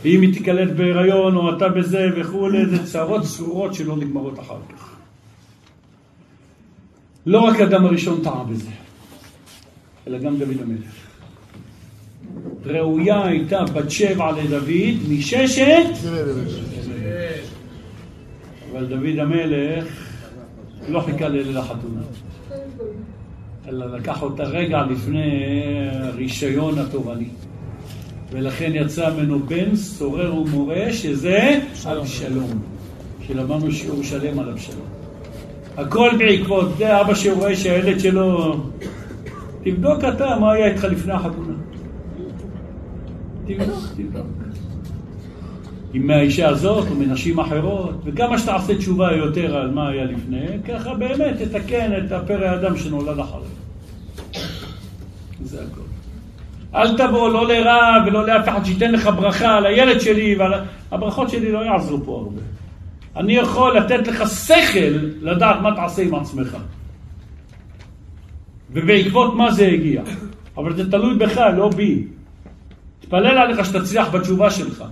[0.03, 4.97] ואם היא תיקלט בהיריון או אתה בזה וכולי, זה צרות צרורות שלא נגמרות אחר כך.
[7.27, 8.71] לא רק אדם הראשון טעה בזה,
[10.11, 10.91] אלא גם דוד המלך.
[12.67, 15.87] ראויה הייתה בת שבע לדוד מששת,
[18.73, 19.85] אבל דוד המלך
[20.89, 22.01] לא חיכה לליל החתונה,
[23.69, 25.31] אלא לקח אותה רגע לפני
[25.91, 27.29] הרישיון התורני.
[28.33, 32.63] ולכן יצא ממנו בן סורר ומורה, שזה אבשלום,
[33.27, 34.87] שלמדנו שיעור שלם על אבשלום.
[35.77, 38.57] הכל בעקבות זה אבא שרואה שהילד שלו...
[39.65, 41.55] תבדוק אתה מה היה איתך לפני החתונה.
[43.47, 44.27] תבדוק, תבדוק.
[45.95, 50.95] אם מהאישה הזאת או מנשים אחרות, וכמה שתעשה תשובה יותר על מה היה לפני, ככה
[50.95, 53.43] באמת תתקן את הפרא האדם שנולד אחריו.
[55.43, 55.81] זה הכל.
[56.75, 60.53] אל תבוא לא לרע ולא לאף אחד שייתן לך ברכה על הילד שלי, ועל...
[60.91, 62.41] הברכות שלי לא יעזרו פה הרבה.
[63.17, 66.57] אני יכול לתת לך שכל לדעת מה תעשה עם עצמך.
[68.73, 70.03] ובעקבות מה זה הגיע.
[70.57, 72.05] אבל זה תלוי בך, לא בי.
[73.01, 74.85] תפלל עליך שתצליח בתשובה שלך.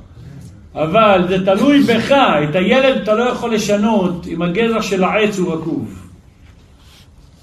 [0.75, 5.55] אבל זה תלוי בך, את הילד אתה לא יכול לשנות אם הגזע של העץ הוא
[5.55, 6.09] רקוב.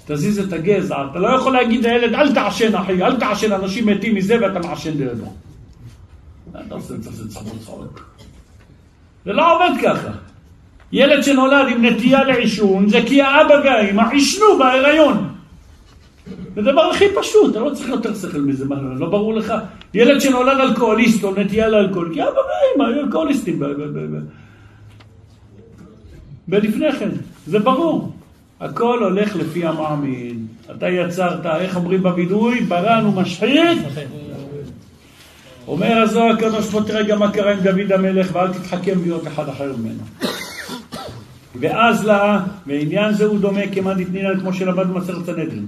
[0.06, 4.14] תזיז את הגזע, אתה לא יכול להגיד לילד אל תעשן אחי, אל תעשן, אנשים מתים
[4.14, 5.32] מזה ואתה מעשן לידו.
[6.50, 8.10] אתה עושה את זה צחוק.
[9.24, 10.08] זה לא עובד ככה.
[10.92, 15.35] ילד שנולד עם נטייה לעישון זה כי האבא והאמא עישנו בהיריון.
[16.56, 19.54] זה הדבר הכי פשוט, אתה לא צריך יותר שכל מזה, מה, לא ברור לך?
[19.94, 23.62] ילד שנולד אלכוהוליסט או נטייה לאלכוהול, כי אבא ואמא היו אלכוהוליסטים.
[26.48, 27.08] ולפני כן,
[27.46, 28.12] זה ברור.
[28.60, 30.46] הכל הולך לפי המאמין.
[30.76, 32.60] אתה יצרת, איך אומרים בווידוי?
[32.60, 33.78] בראנו משחית.
[35.68, 39.48] אומר הזוהר הקדוש פה תראה גם מה קרה עם דוד המלך ואל תתחכם להיות אחד
[39.48, 40.02] אחר ממנו.
[41.60, 45.66] ואז לה, ועניין זה הוא דומה כמאן דתנינן כמו שלמד במסכת סנהדרין.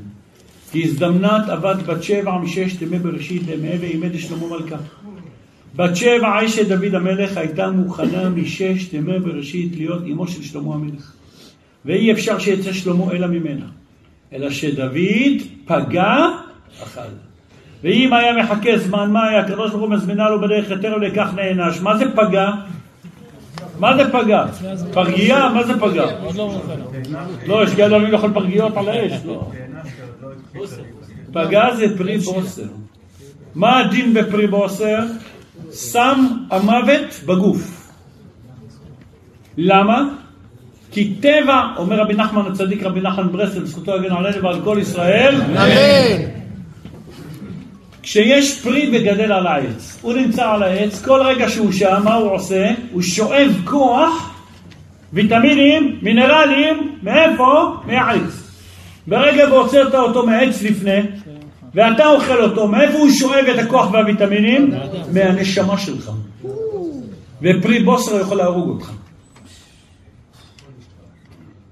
[0.72, 4.76] כי הזדמנת עבד בת שבע מששת ימי בראשית ומעבר ימי דשלמה מלכה.
[5.76, 11.12] בת שבע אשת דוד המלך הייתה מוכנה מששת ימי בראשית להיות אמו של שלמה המלך.
[11.84, 13.66] ואי אפשר שיצא שלמה אלא ממנה.
[14.32, 16.16] אלא שדוד פגע,
[16.82, 17.00] אכל.
[17.84, 21.80] ואם היה מחכה זמן מה היה, הקדוש ברוך הוא מזמינה לו בדרך יותר ולכך נענש.
[21.80, 22.50] מה זה פגע?
[23.78, 24.44] מה זה פגע?
[24.92, 25.48] פרגייה?
[25.54, 26.06] מה זה פגע?
[27.46, 29.50] לא, יש כאלה לא לאכול פרגיות על האש, לא.
[31.32, 32.62] פגע זה פרי בוסר.
[33.54, 34.98] מה הדין בפרי בוסר?
[35.72, 37.90] שם המוות בגוף.
[39.56, 40.04] למה?
[40.92, 45.42] כי טבע, אומר רבי נחמן הצדיק, רבי נחמן ברסלב, זכותו יגן עלינו ועל כל ישראל,
[45.42, 45.68] אמן.
[48.02, 52.30] כשיש פרי וגדל על העץ, הוא נמצא על העץ, כל רגע שהוא שם, מה הוא
[52.30, 52.70] עושה?
[52.92, 54.34] הוא שואב כוח,
[55.12, 57.74] ויטמינים, מינרלים, מאיפה?
[57.86, 58.47] מהעץ.
[59.08, 61.00] ברגע והוצאת אותו מהעץ לפני,
[61.74, 64.74] ואתה אוכל אותו, מאיפה הוא שואב את הכוח והוויטמינים?
[65.12, 66.10] מהנשמה שלך.
[67.42, 68.90] ופרי בוסר יכול להרוג אותך.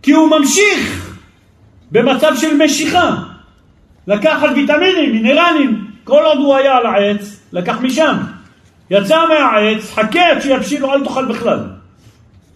[0.03, 1.17] כי הוא ממשיך
[1.93, 3.17] במצב של משיכה.
[4.07, 8.17] לקחת ויטמינים, מינרלים, כל עוד הוא היה על העץ, לקח משם.
[8.91, 11.59] יצא מהעץ, חכה עד שיבשילו, אל תאכל בכלל.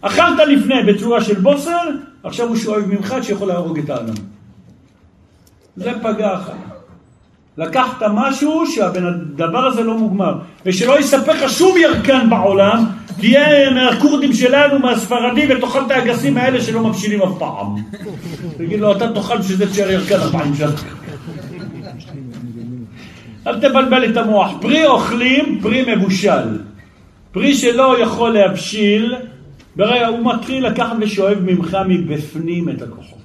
[0.01, 1.89] אכלת לפני בצורה של בוסר,
[2.23, 4.30] עכשיו הוא שואב ממך שיכול להרוג את האדם.
[5.75, 6.53] זה פגע אחר.
[7.57, 10.33] לקחת משהו שהדבר הזה לא מוגמר,
[10.65, 12.85] ושלא יספר לך שום ירקן בעולם,
[13.19, 17.75] תהיה מהכורדים שלנו, מהספרדים, ותאכל את האגסים האלה שלא מבשילים אף פעם.
[18.57, 20.85] תגיד לו, אתה תאכל בשביל זה תשאר ירקן הפעם שלך.
[23.47, 24.51] אל תבלבל את המוח.
[24.61, 26.59] פרי אוכלים, פרי מבושל.
[27.31, 29.15] פרי שלא יכול להבשיל,
[29.77, 33.20] הוא מתחיל לקחת ושואב ממך מבפנים את הכוחות.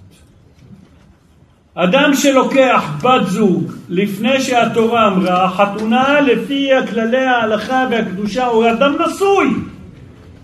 [1.79, 9.55] אדם שלוקח בת זוג לפני שהתורה אמרה, חתונה לפי כללי ההלכה והקדושה הוא אדם נשוי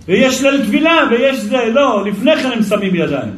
[0.09, 3.33] ויש ליל טבילה ויש זה, לא, לפני כן הם שמים ידיים.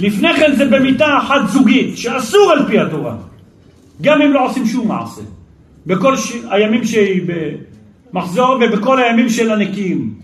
[0.00, 3.16] לפני כן זה במיטה אחת זוגית שאסור על פי התורה.
[4.02, 5.22] גם אם לא עושים שום מעשה.
[5.86, 6.32] בכל ש...
[6.50, 7.22] הימים שהיא
[8.12, 10.14] במחזור ובכל הימים של הנקיים.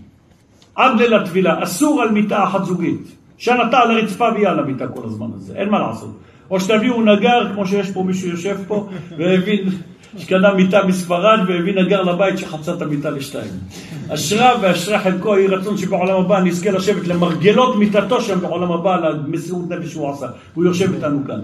[0.75, 3.17] עד ליל הטבילה, אסור על מיטה אחת זוגית.
[3.37, 6.17] שנתה על הרצפה ויהיה על המיטה כל הזמן הזה, אין מה לעשות.
[6.49, 8.87] או שתביאו נגר, כמו שיש פה מישהו יושב פה,
[9.17, 9.69] והבין,
[10.17, 13.51] שקנה מיטה מספרד והביא נגר לבית שחצה את המיטה לשתיים.
[14.09, 19.05] אשרה ואשרה חלקו, יהי רצון שבעולם הבא נזכה לשבת למרגלות מיטתו שם בעולם הבא על
[19.05, 20.27] המסירות נפש שהוא עשה.
[20.53, 21.39] הוא יושב איתנו כאן.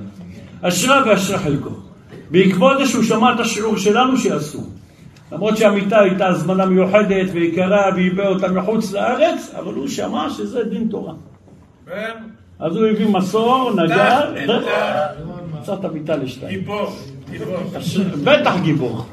[0.62, 1.70] אשרה ואשרה חלקו.
[2.32, 4.64] בעקבות זה שהוא שמע את השיעור שלנו שיעשו.
[5.32, 10.88] למרות שהמיטה הייתה הזמנה מיוחדת ויקרה והיבא אותה מחוץ לארץ, אבל הוא שמע שזה דין
[10.92, 11.14] תורה.
[12.60, 14.34] אז הוא הביא מסור, נגר,
[15.62, 16.60] מצא את המיטה לשתיים.
[16.60, 16.96] גיבור,
[17.32, 17.58] גיבור.
[18.24, 19.06] בטח גיבור.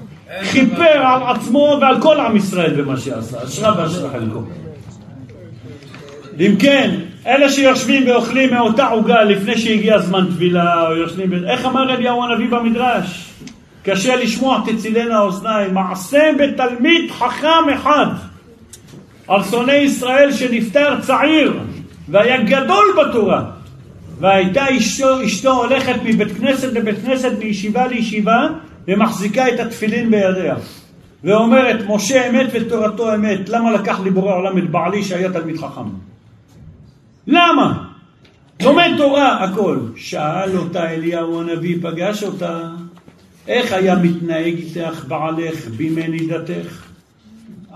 [0.52, 4.42] כיפר על עצמו ועל כל עם ישראל במה שעשה, אשרה ואשרה חלקו.
[6.40, 6.94] אם כן,
[7.26, 11.44] אלה שיושבים ואוכלים מאותה עוגה לפני שהגיע זמן טבילה, או יושבים...
[11.46, 13.30] איך אמר אליהו הנביא במדרש?
[13.82, 15.74] קשה לשמוע תצילנה האוזניים.
[15.74, 18.06] מעשה בתלמיד חכם אחד
[19.28, 21.60] על שונא ישראל שנפטר צעיר
[22.08, 23.50] והיה גדול בתורה
[24.20, 28.48] והייתה אשתו, אשתו הולכת מבית כנסת לבית כנסת, מישיבה לישיבה
[28.88, 30.56] ומחזיקה את התפילין בידיה
[31.24, 35.90] ואומרת משה אמת ותורתו אמת למה לקח לי בורא עולם את בעלי שהיה תלמיד חכם
[37.26, 37.84] למה?
[38.62, 39.78] לומד תורה, הכל.
[39.96, 42.70] שאל אותה אליהו הנביא, פגש אותה,
[43.48, 46.86] איך היה מתנהג איתך בעלך בימי נידתך?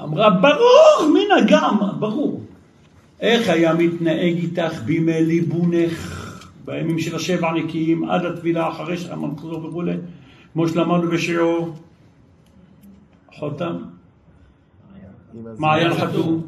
[0.02, 2.43] אמרה, ברור, מן הגם, ברור.
[3.20, 6.30] איך היה מתנהג איתך בימי ליבונך,
[6.64, 9.96] בימים של השבע נקיים, עד הטבילה אחרי שהמלכותו וכולי,
[10.52, 11.74] כמו שלמדנו בשיעור
[13.34, 13.76] חותם,
[15.58, 16.42] מעיין חתום,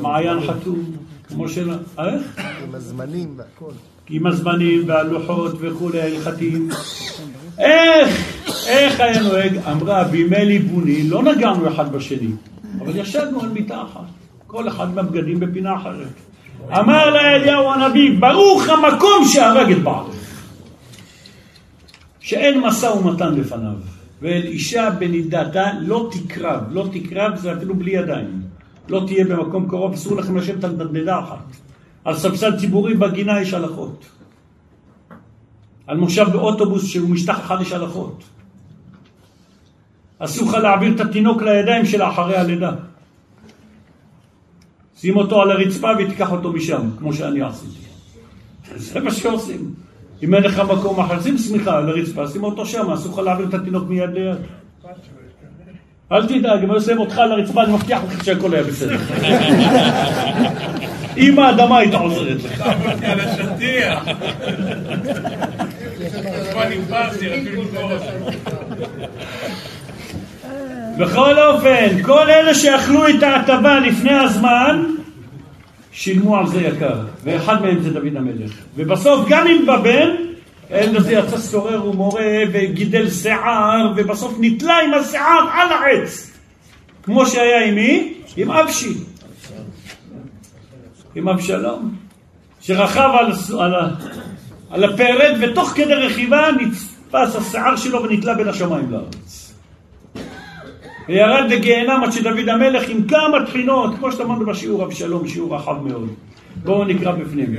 [0.00, 0.84] מעיין חתום.
[1.28, 1.70] כמו של...
[1.98, 2.40] איך?
[2.64, 3.72] עם הזמנים והכל.
[4.10, 6.68] עם הזמנים והלוחות וכולי, ההלכתיים.
[7.58, 9.56] איך, איך היה נוהג?
[9.56, 12.30] אמרה, בימי ליבוני לא נגענו אחד בשני,
[12.80, 14.06] אבל ישבנו על מיטה אחת,
[14.48, 16.08] כל אחד מהבגדים בפינה אחרת.
[16.72, 20.16] אמר לה אליהו הנביא, ברוך המקום שהרג את בעלך,
[22.20, 23.76] שאין משא ומתן לפניו,
[24.22, 28.42] ואל אישה בנידתה לא תקרב, לא תקרב זה אפילו בלי ידיים.
[28.88, 31.44] לא תהיה במקום קרוב, אסור לכם לשבת על נדנדה אחת.
[32.04, 34.06] על ספסל ציבורי בגינה יש הלכות.
[35.86, 38.24] על מושב באוטובוס שהוא משטח אחד יש הלכות.
[40.18, 42.72] אסור לך להעביר את התינוק לידיים שלה אחרי הלידה.
[45.00, 47.78] שים אותו על הרצפה ותיקח אותו משם, כמו שאני עשיתי.
[48.76, 49.74] זה מה שעושים.
[50.22, 53.48] אם אין לך מקום אחר, שים שמיכה על הרצפה, שים אותו שם, אסור לך להעביר
[53.48, 54.36] את התינוק מיד ליד.
[56.12, 58.96] אל תדאג, אם אני שם אותך על הרצפה, אני מבטיח לך שהכל היה בסדר.
[61.16, 62.64] אם האדמה הייתה עוזרת לך.
[63.02, 64.04] על השטיח.
[66.50, 67.90] כבר נמברתי, אפילו לקרוא
[70.98, 74.84] בכל אופן, כל אלה שאכלו את ההטבה לפני הזמן,
[75.92, 78.50] שילמו על זה יקר, ואחד מהם זה דוד המלך.
[78.76, 80.08] ובסוף, גם אם בבן,
[80.70, 86.30] הילד הזה יצא סורר ומורה וגידל שיער, ובסוף נתלה עם השיער על העץ.
[87.02, 88.14] כמו שהיה עם מי?
[88.36, 88.94] עם אבשי.
[91.14, 91.94] עם אבשלום.
[92.60, 93.74] שרכב על, על,
[94.70, 99.47] על הפרד, ותוך כדי רכיבה נתפס השיער שלו ונתלה בין השמיים לארץ.
[101.08, 106.08] וירד לגיהנם עד שדוד המלך עם כמה תחינות, כמו שאמרנו בשיעור אבשלום, שיעור רחב מאוד.
[106.64, 107.56] בואו נקרא בפנים.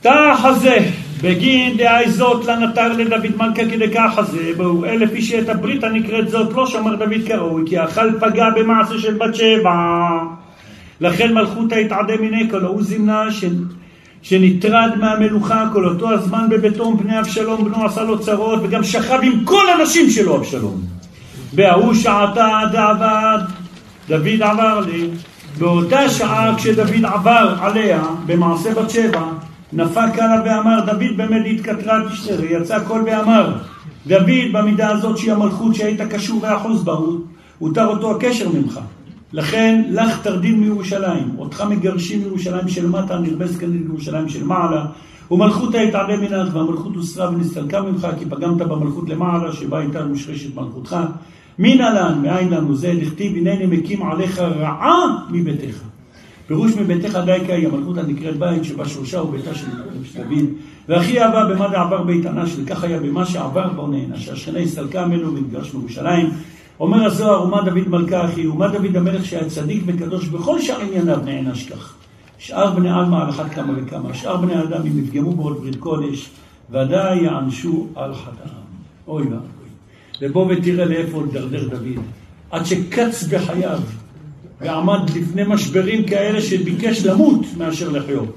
[0.00, 0.78] תח הזה,
[1.22, 6.52] בגין דאי זאת לנתר לדוד מלכה כדקח הזה, בואו אלף איש את הברית הנקראת זאת
[6.52, 9.72] לא שמר דוד כראוי, כי אכל פגע במעשה של בת שבע.
[11.00, 13.44] לכן מלכותא התעדה מיני כל ההוא זימנה ש...
[14.22, 19.44] שנטרד מהמלוכה כל אותו הזמן בביתו מפני אבשלום בנו עשה לו צרות וגם שכב עם
[19.44, 20.97] כל הנשים שלו אבשלום.
[21.52, 23.38] בההוא שעתה דעבד.
[24.08, 25.08] דוד עבר לי.
[25.58, 29.22] באותה שעה כשדוד עבר עליה במעשה בת שבע
[29.72, 33.52] נפק עליו ואמר דוד באמת התקטרה תשתרי יצא קול ואמר
[34.06, 36.94] דוד במידה הזאת שהיא המלכות שהיית קשור ואחוז בה
[37.58, 38.80] הותר אותו הקשר ממך.
[39.32, 44.86] לכן לך תרדים מירושלים, אותך מגרשים מירושלים של מטה, נרבה זקנים מירושלים של מעלה,
[45.30, 50.96] ומלכות היתעלה מנך, והמלכות הוסרה ונסתלקה ממך, כי פגמת במלכות למעלה, שבה הייתה מושרשת מלכותך.
[51.58, 55.82] מן עלן, מאין לנו זה, דכתיב, הנני מקים עליך רעה מביתך.
[56.46, 59.66] פירוש מביתך דייקה היא המלכות הנקראת בית, שבה שורשה וביתה של
[60.14, 60.44] דוד.
[60.88, 65.34] והכי אהבה במה דעבר בית ענש, וכך היה במה שעבר בו נהנה, שהשכנה הסתלקה ממנו
[65.34, 66.30] ונתגרש מירושלים.
[66.80, 71.18] אומר הזוהר, ומה דוד מלכה אחי, ומה דוד המלך שהיה צדיק וקדוש בכל שאר ענייניו
[71.24, 71.94] נענש כך.
[72.38, 76.30] שאר בני עלמא על אחת כמה וכמה, שאר בני האדם אם יפגמו בעוד ברית קודש,
[76.70, 78.58] ודאי יענשו על חטאם.
[79.08, 79.57] אוי ואבוי.
[80.22, 82.02] ובוא ותראה לאיפה דרדר דוד.
[82.50, 83.78] עד שקץ בחייו,
[84.60, 88.36] ועמד לפני משברים כאלה שביקש למות מאשר לחיות.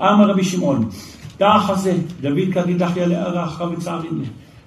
[0.00, 0.88] אמר רבי שמעון,
[1.36, 4.22] תח הזה, דוד כדידחיה לארה אחריו וצערים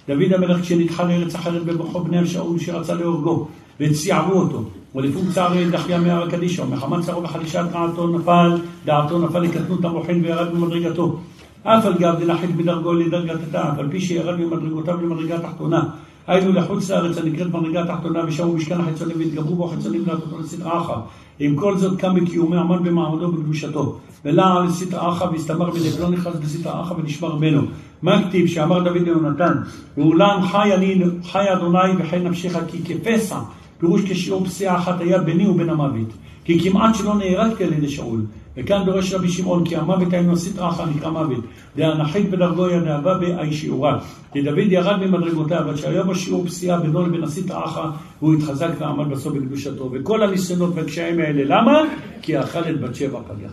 [0.07, 3.47] דוד המלך כשנדחה לארץ אחרת בברכו בני השאול שרצה להורגו
[3.80, 4.63] וציערו אותו
[4.95, 8.51] ולפום צער דחיה מהר הקדישו מחמת צערו וחלישת דעתו נפל
[8.86, 11.20] דעתו נפל לקטנות המוחין וירד במדרגתו
[11.63, 15.84] אף על גב דנחית בדרגו לדרגתה אף על פי שירד ממדרגותיו למדרגה תחתונה
[16.28, 21.03] היינו לחוץ לארץ הנקראת מדרגה תחתונה ושמו משכן החיצונים והתגברו בו החיצונים להטותו לסדרה אחת
[21.39, 26.36] עם כל זאת קם בקיומי עמד במעמדו ובקדושתו ולעל לסטרא אחא והסתמר בדק לא נכנס
[26.36, 27.61] בסטרא אחא ונשמר ממנו
[28.01, 29.53] מה כתיב שאמר דוד ליונתן,
[29.97, 33.39] ואולם חי אני, חי אדוני וחי נפשך כי כפסע,
[33.78, 36.13] פירוש כשיעור פסיעה אחת היה ביני ובין המוות.
[36.45, 38.21] כי כמעט שלא נהרגתי על ידי שאול.
[38.58, 41.43] וכאן דורש רבי שמעון, כי המוות היינו רעך נקרא מוות.
[41.78, 43.99] דהנחית בדרגו ידעבה באי שיעורה.
[44.34, 46.14] כי דוד ירד ממדרגותיו, עד שהיה בו
[46.45, 47.80] פסיעה בינו לבין עשית רעך,
[48.22, 49.89] והוא התחזק ועמד בסוף בקדושתו.
[49.93, 51.82] וכל הניסיונות והקשיים האלה, למה?
[52.22, 53.49] כי אכל את בת שבע פגע.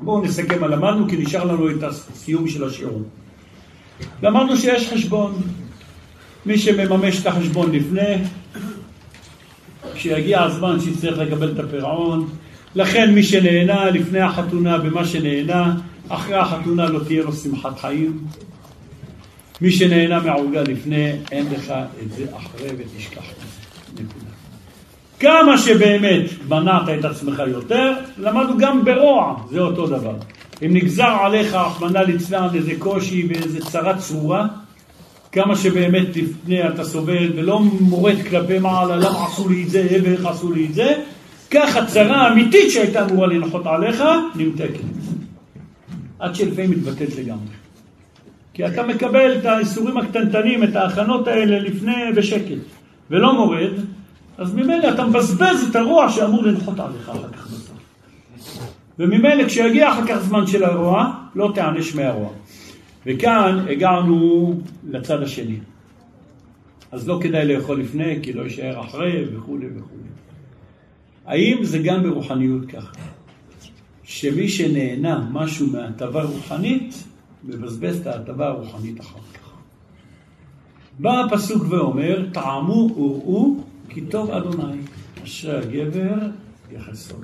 [0.00, 3.02] בואו נסכם מה למדנו, כי נשאר לנו את הסיום של השיעור.
[4.22, 5.32] למדנו שיש חשבון.
[6.46, 8.14] מי שמממש את החשבון לפני,
[9.94, 12.28] כשיגיע הזמן שיצטרך לקבל את הפירעון.
[12.78, 15.74] לכן מי שנהנה לפני החתונה במה שנהנה,
[16.08, 18.18] אחרי החתונה לא תהיה לו שמחת חיים.
[19.60, 21.72] מי שנהנה מהעוגה לפני, אין לך
[22.02, 23.22] את זה אחרי ותשכח.
[23.94, 24.30] נקודה.
[25.20, 30.14] כמה שבאמת מנעת את עצמך יותר, למדנו גם ברוע, זה אותו דבר.
[30.66, 34.46] אם נגזר עליך, רחמנא ליצלן, איזה קושי ואיזה צרה צרורה,
[35.32, 40.26] כמה שבאמת לפני אתה סובל ולא מורד כלפי מעלה, למה עשו לי את זה, ואיך
[40.26, 40.94] עשו לי את זה,
[41.50, 44.02] ככה צרה אמיתית שהייתה אמורה לנחות עליך,
[44.34, 44.80] נמתקת.
[46.18, 47.54] עד שלפעמים מתבטאת לגמרי.
[48.54, 52.58] כי אתה מקבל את האיסורים הקטנטנים, את ההכנות האלה לפני בשקט,
[53.10, 53.70] ולא מורד,
[54.38, 57.78] אז ממילא אתה מבזבז את הרוע שאמור לנחות עליך אחר כך בסוף.
[58.98, 62.30] וממילא כשיגיע אחר כך זמן של הרוע, לא תיענש מהרוע.
[63.06, 64.54] וכאן הגענו
[64.90, 65.56] לצד השני.
[66.92, 69.97] אז לא כדאי לאכול לפני, כי לא יישאר אחרי, וכולי וכולי.
[71.28, 72.92] האם זה גם ברוחניות ככה?
[74.04, 77.04] שמי שנהנה משהו מהטבה רוחנית,
[77.44, 79.50] מבזבז את ההטבה הרוחנית אחר כך.
[80.98, 83.56] בא הפסוק ואומר, טעמו וראו
[83.88, 84.78] כי טוב אדוני,
[85.24, 86.14] אשרי הגבר
[86.72, 87.14] יחסו.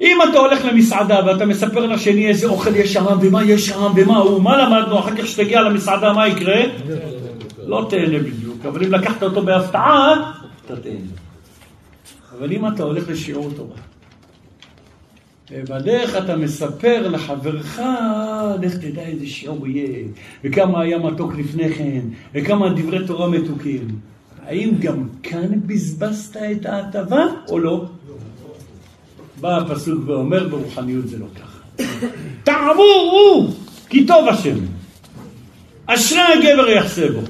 [0.00, 4.16] אם אתה הולך למסעדה ואתה מספר לשני איזה אוכל יש שם ומה יש שם ומה
[4.16, 6.62] הוא, מה למדנו אחר כך שתגיע למסעדה מה יקרה?
[7.66, 10.32] לא תהנה בדיוק, אבל אם לקחת אותו בהפתעה,
[10.64, 11.25] אתה תהנה.
[12.38, 13.76] אבל אם אתה הולך לשיעור תורה,
[15.50, 17.80] ובדרך אתה מספר לחברך,
[18.62, 20.04] לך תדע איזה שיעור יהיה,
[20.44, 22.00] וכמה היה מתוק לפני כן,
[22.34, 23.88] וכמה דברי תורה מתוקים.
[24.46, 27.84] האם גם כאן בזבזת את ההטבה או לא?
[29.40, 31.84] בא הפסוק ואומר ברוחניות זה לא ככה.
[32.44, 33.48] תעבורו
[33.88, 34.56] כי טוב השם.
[35.86, 37.20] אשרי הגבר יחסה בו.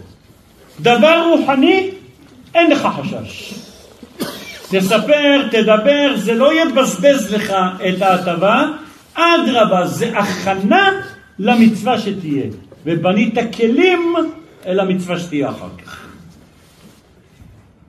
[0.80, 1.90] דבר רוחני,
[2.54, 3.54] אין לך חשש.
[4.70, 7.52] תספר, תדבר, זה לא יבזבז לך
[7.88, 8.64] את ההטבה,
[9.14, 10.90] אדרבה, זה הכנה
[11.38, 12.46] למצווה שתהיה.
[12.86, 14.14] ובנית כלים
[14.66, 16.06] אל המצווה שתהיה אחר כך.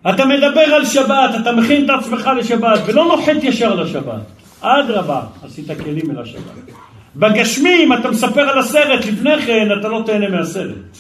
[0.09, 4.21] אתה מדבר על שבת, אתה מכין את עצמך לשבת, ולא נוחת ישר לשבת.
[4.61, 6.73] אדרבה, עשית כלים אל השבת.
[7.15, 10.97] בגשמי, אם אתה מספר על הסרט לפני כן, אתה לא תהנה מהסרט.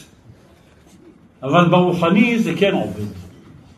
[1.43, 3.26] אבל ברוחני זה כן עובד.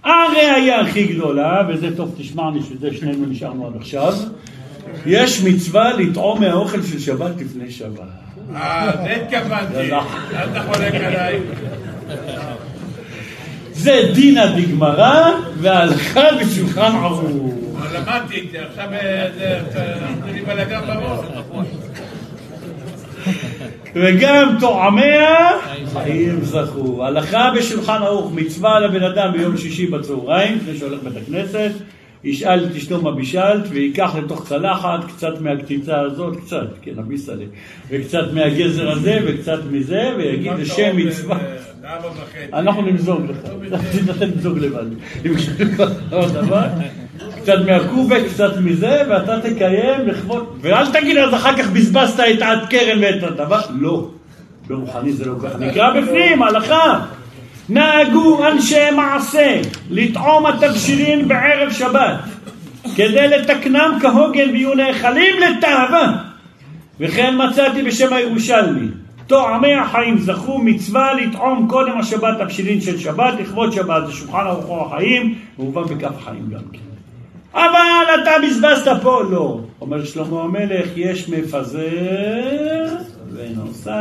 [0.03, 4.13] הראיה הכי גדולה, וזה טוב תשמע, שזה שנינו נשארנו עד עכשיו,
[5.05, 7.99] יש מצווה לטעום מהאוכל של שבת לפני שבת.
[8.55, 9.91] אה, זה התכוונתי.
[10.33, 11.39] אל תחולק עליי.
[13.71, 17.23] זה דינא דגמרא והלכה בשולחן ערוך.
[17.93, 21.25] למדתי את זה, עכשיו אה, זה עשו לי בלאגן בראש.
[24.01, 25.49] וגם טועמיה
[25.93, 27.05] חיים זכו.
[27.05, 31.71] הלכה בשולחן ערוך, מצווה לבן אדם ביום שישי בצהריים, לפני שהולך בית הכנסת,
[32.23, 37.45] ישאל את אשתו מה בישלת, וייקח לתוך צלחת קצת מהקציצה הזאת, קצת, כן, הביסלה,
[37.89, 41.37] וקצת מהגזר הזה, וקצת מזה, ויגיד לשם מצווה.
[42.13, 42.53] וחצי.
[42.53, 43.37] אנחנו נמזוג לך,
[43.71, 44.85] תתחיל למזוג לבד.
[47.41, 52.59] קצת מהקובה, קצת מזה, ואתה תקיים לכבוד, ואל תגיד אז אחר כך בזבזת את עד
[52.69, 54.07] קרן ואת הדבר, לא.
[54.67, 55.57] ברוחני זה לא ככה.
[55.57, 56.99] נקרא בפנים, הלכה.
[57.69, 62.15] נהגו אנשי מעשה לטעום התבשילים בערב שבת,
[62.95, 66.17] כדי לתקנם כהוגן ויהיו נאכלים לתאווה.
[66.99, 68.87] וכן מצאתי בשם הירושלמי,
[69.27, 74.85] טועמי החיים זכו מצווה לטעום קודם השבת תבשילין של שבת, לכבוד שבת, זה שולחן ארוחו
[74.85, 76.88] החיים, והובא בכף החיים גם כן.
[77.53, 79.59] אבל אתה בזבזת פה, לא.
[79.81, 82.85] אומר שלמה המלך, יש מפזר
[83.33, 83.93] ונוסף.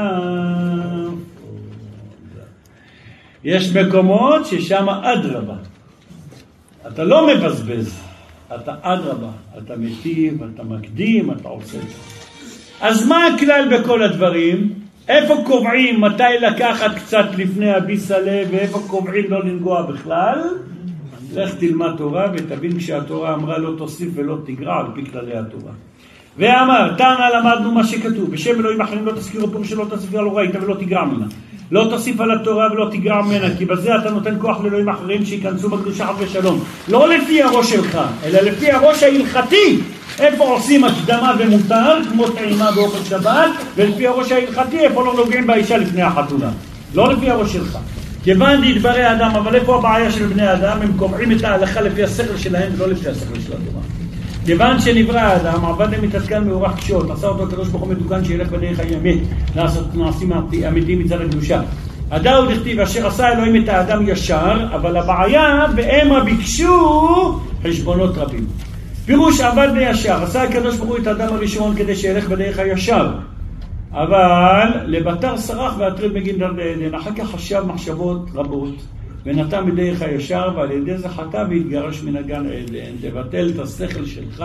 [3.45, 5.55] יש מקומות ששם אדרבה.
[6.87, 8.01] אתה לא מבזבז,
[8.55, 11.79] אתה אדרבה, אתה מיטיב, אתה מקדים, אתה עושה.
[12.81, 14.75] אז מה הכלל בכל הדברים?
[15.09, 20.39] איפה קובעים מתי לקחת קצת לפני הביסלה ואיפה קובעים לא לנגוע בכלל?
[21.35, 25.73] לך תלמד תורה ותבין כשהתורה אמרה לא תוסיף ולא תגרע על פי כללי התורה.
[26.39, 30.51] ואמר, תנא למדנו מה שכתוב, בשם אלוהים אחרים לא תזכירו פירוש שלא תוסיף לא ראית
[30.63, 31.27] ולא תגרע ממנה.
[31.71, 35.69] לא תוסיף על התורה ולא תגרע ממנה, כי בזה אתה נותן כוח לאלוהים אחרים שייכנסו
[35.69, 36.61] בקדושה חס ושלום.
[36.89, 39.81] לא לפי הראש שלך, אלא לפי הראש ההלכתי.
[40.19, 45.77] איפה עושים הקדמה ומותר, כמו טעימה באופן שבת, ולפי הראש ההלכתי, איפה לא נוגעים באישה
[45.77, 46.51] לפני החתונה.
[46.95, 47.79] לא לפי הראש שלך.
[48.25, 50.79] כיוון דדברי אדם, אבל איפה הבעיה של בני אדם?
[50.83, 53.83] הם קובעים את ההלכה לפי השכל שלהם ולא לפי השכל של התורה.
[54.47, 58.81] כיוון שנברא האדם, עבד למתעדכן מאורח קשות, עשה אותו הקדוש ברוך הוא מתוקן שילך בדרך
[58.81, 59.19] האמת,
[59.57, 60.33] לעשות מעשים
[60.69, 61.61] אמיתיים מצד הקדושה.
[62.11, 68.47] הדאו דכתיב אשר עשה אלוהים את האדם ישר, אבל הבעיה והמה ביקשו חשבונות רבים.
[69.07, 73.09] פירוש עבד בישר, עשה הקדוש ברוך הוא את האדם הראשון כדי שילך בדרך הישר.
[73.93, 78.75] אבל לבתר סרח והטריד בגין דר בעדן, אחר כך חשב מחשבות רבות.
[79.25, 83.11] ונתן בדרך הישר, ועל ידי זה חטא והתגרש מן הגן עדן.
[83.11, 84.45] תבטל את השכל שלך,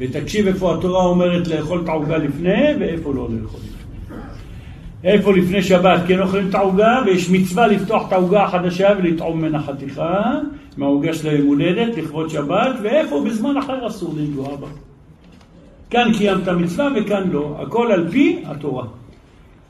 [0.00, 3.60] ותקשיב איפה התורה אומרת לאכול את העוגה לפני, ואיפה לא לאכול.
[5.04, 9.62] איפה לפני שבת כן אוכלים את העוגה, ויש מצווה לפתוח את העוגה החדשה ולטעום ממנה
[9.62, 10.32] חתיכה,
[10.76, 14.66] מהעוגה של היום הולדת, לכבוד שבת, ואיפה בזמן אחר אסור לנגוע בה.
[15.92, 18.86] כאן קיימת מצווה וכאן לא, הכל על פי התורה.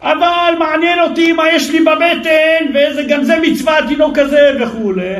[0.00, 2.64] אבל מעניין אותי מה יש לי בבטן,
[2.96, 5.14] וגם זה מצווה התינוק הזה וכולי.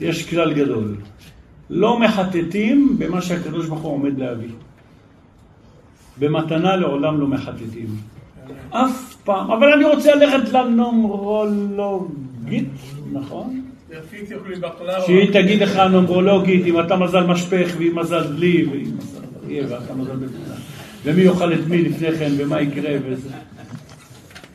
[0.00, 0.96] יש כלל גדול.
[1.70, 4.48] לא מחטטים במה שהקדוש ברוך הוא עומד להביא.
[6.18, 7.86] במתנה לעולם לא מחטטים.
[8.70, 9.50] אף פעם.
[9.50, 12.68] אבל אני רוצה ללכת לנומרולוגית,
[13.12, 13.62] נכון?
[15.06, 18.90] שהיא תגיד לך נומרולוגית אם אתה מזל משפך ואם מזל בלי ואם
[19.52, 20.58] יהיה ואתה מזל בכולם.
[21.04, 23.28] ומי יאכל את מי לפני כן ומה יקרה וזה.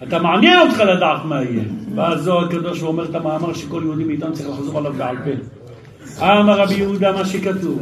[0.03, 1.63] אתה מעניין אותך לדעת מה יהיה.
[1.95, 5.31] ואז זוהר הקדוש ואומר את המאמר שכל יהודי מאיתנו צריך לחזור עליו בעל פה.
[6.25, 7.81] אמר רבי יהודה מה שכתוב,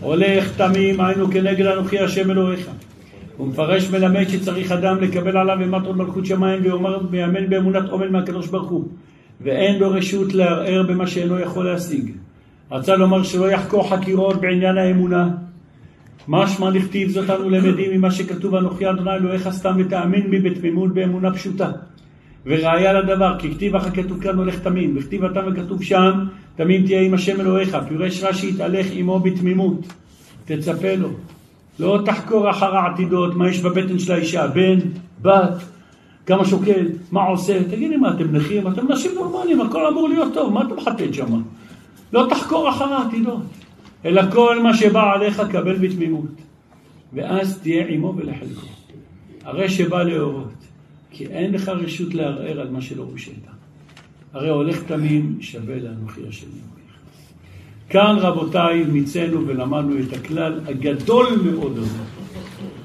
[0.00, 2.70] הולך תמים היינו כנגד אנוכי השם אלוהיך.
[3.36, 8.08] הוא מפרש מלמד שצריך אדם לקבל עליו אימת עוד מלכות שמיים ויאמר ויאמן באמונת עומל
[8.08, 8.88] מהקדוש ברוך הוא
[9.40, 12.10] ואין לו רשות לערער במה שאינו יכול להשיג.
[12.70, 15.28] רצה לומר שלא יחקור חקירות בעניין האמונה
[16.28, 21.34] משמע לכתיב זאת אנו למדים ממה שכתוב אנוכי אדוני אלוהיך סתם ותאמין בי בתמימות באמונה
[21.34, 21.70] פשוטה.
[22.46, 26.24] וראיה לדבר, כי כתיב אחר כתוב כאן הולך תמים, וכתיב אתה וכתוב שם,
[26.56, 29.92] תמים תהיה עם השם אלוהיך, פירש רש"י יתהלך עמו בתמימות,
[30.44, 31.08] תצפה לו.
[31.78, 34.78] לא תחקור אחר העתידות, מה יש בבטן של האישה, בן,
[35.22, 35.54] בת,
[36.26, 40.52] כמה שוקל, מה עושה, תגידי מה אתם נכים, אתם נשים נורמליים, הכל אמור להיות טוב,
[40.52, 41.42] מה אתה מחטט שם?
[42.12, 43.42] לא תחקור אחר העתידות.
[44.04, 46.30] אלא כל מה שבא עליך קבל בתמימות,
[47.12, 48.66] ואז תהיה עמו ולחלקו.
[49.44, 50.52] הרי שבא להורות,
[51.10, 53.34] כי אין לך רשות לערער על מה שלא הושעת.
[54.32, 56.92] הרי הולך תמים שווה לאנוכי השם אלוהיך.
[57.88, 61.98] כאן רבותיי מיצינו ולמדנו את הכלל הגדול מאוד הזה.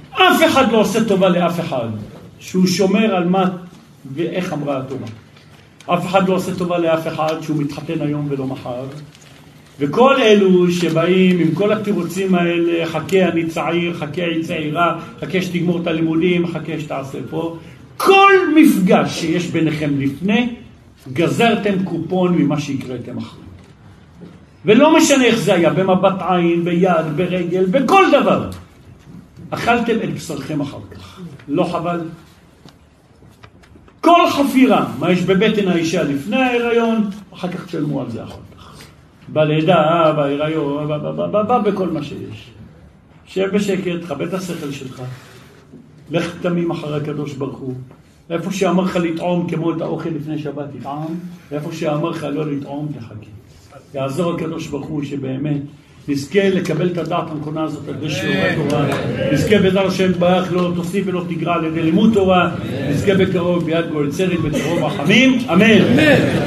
[0.10, 1.90] אף אחד לא עושה טובה לאף אחד,
[2.40, 3.58] שהוא שומר על מה
[4.14, 5.08] ואיך אמרה התורה.
[5.86, 8.86] אף אחד לא עושה טובה לאף אחד שהוא מתחתן היום ולא מחר,
[9.80, 15.82] וכל אלו שבאים עם כל התירוצים האלה, חכה אני צעיר, חכה אני צעירה, חכה שתגמור
[15.82, 17.58] את הלימודים, חכה שתעשה פה,
[17.98, 20.50] כל מפגש שיש ביניכם לפני,
[21.14, 23.42] גזרתם קופון ממה שהקראתם אחרי.
[24.66, 28.50] ולא משנה איך זה היה, במבט עין, ביד, ברגל, בכל דבר.
[29.50, 31.20] אכלתם את בשרכם אחר כך.
[31.48, 32.00] לא חבל?
[34.02, 38.47] כל חפירה, מה יש בבטן האישה לפני ההיריון, אחר כך תשלמו על זה אחר
[39.34, 40.88] בלידה, בהיריון,
[41.66, 42.52] בכל מה שיש.
[43.26, 45.02] שב בשקט, תכבד את השכל שלך.
[46.12, 47.74] לך תמים אחרי הקדוש ברוך הוא.
[48.30, 51.16] איפה שאמר לך לטעום כמו את האוכל לפני שבת, תטעם,
[51.52, 53.16] ואיפה שאמר לך לא לטעום, תחכה.
[53.94, 55.62] יעזור הקדוש ברוך הוא שבאמת
[56.10, 58.86] נזכה לקבל את הדעת הנכונה הזאת על ידי שיעורי תורה,
[59.32, 62.50] נזכה בעזרת השם ברך לא תוסיף ולא תגרע על ידי לימוד תורה,
[62.90, 65.96] נזכה בקרוב ביד גואל צדק וקרוב רחמים, אמן.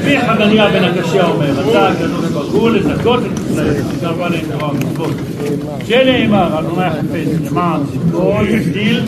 [0.05, 4.71] מי חנניה בן הקשיא אומר, רצה הקדוש ברוך הוא לזכות את ישראל, תקרבה להם תורה
[4.71, 5.15] ומצוות.
[5.87, 8.99] שנאמר, אדוני חפץ למען צדקו יגדיל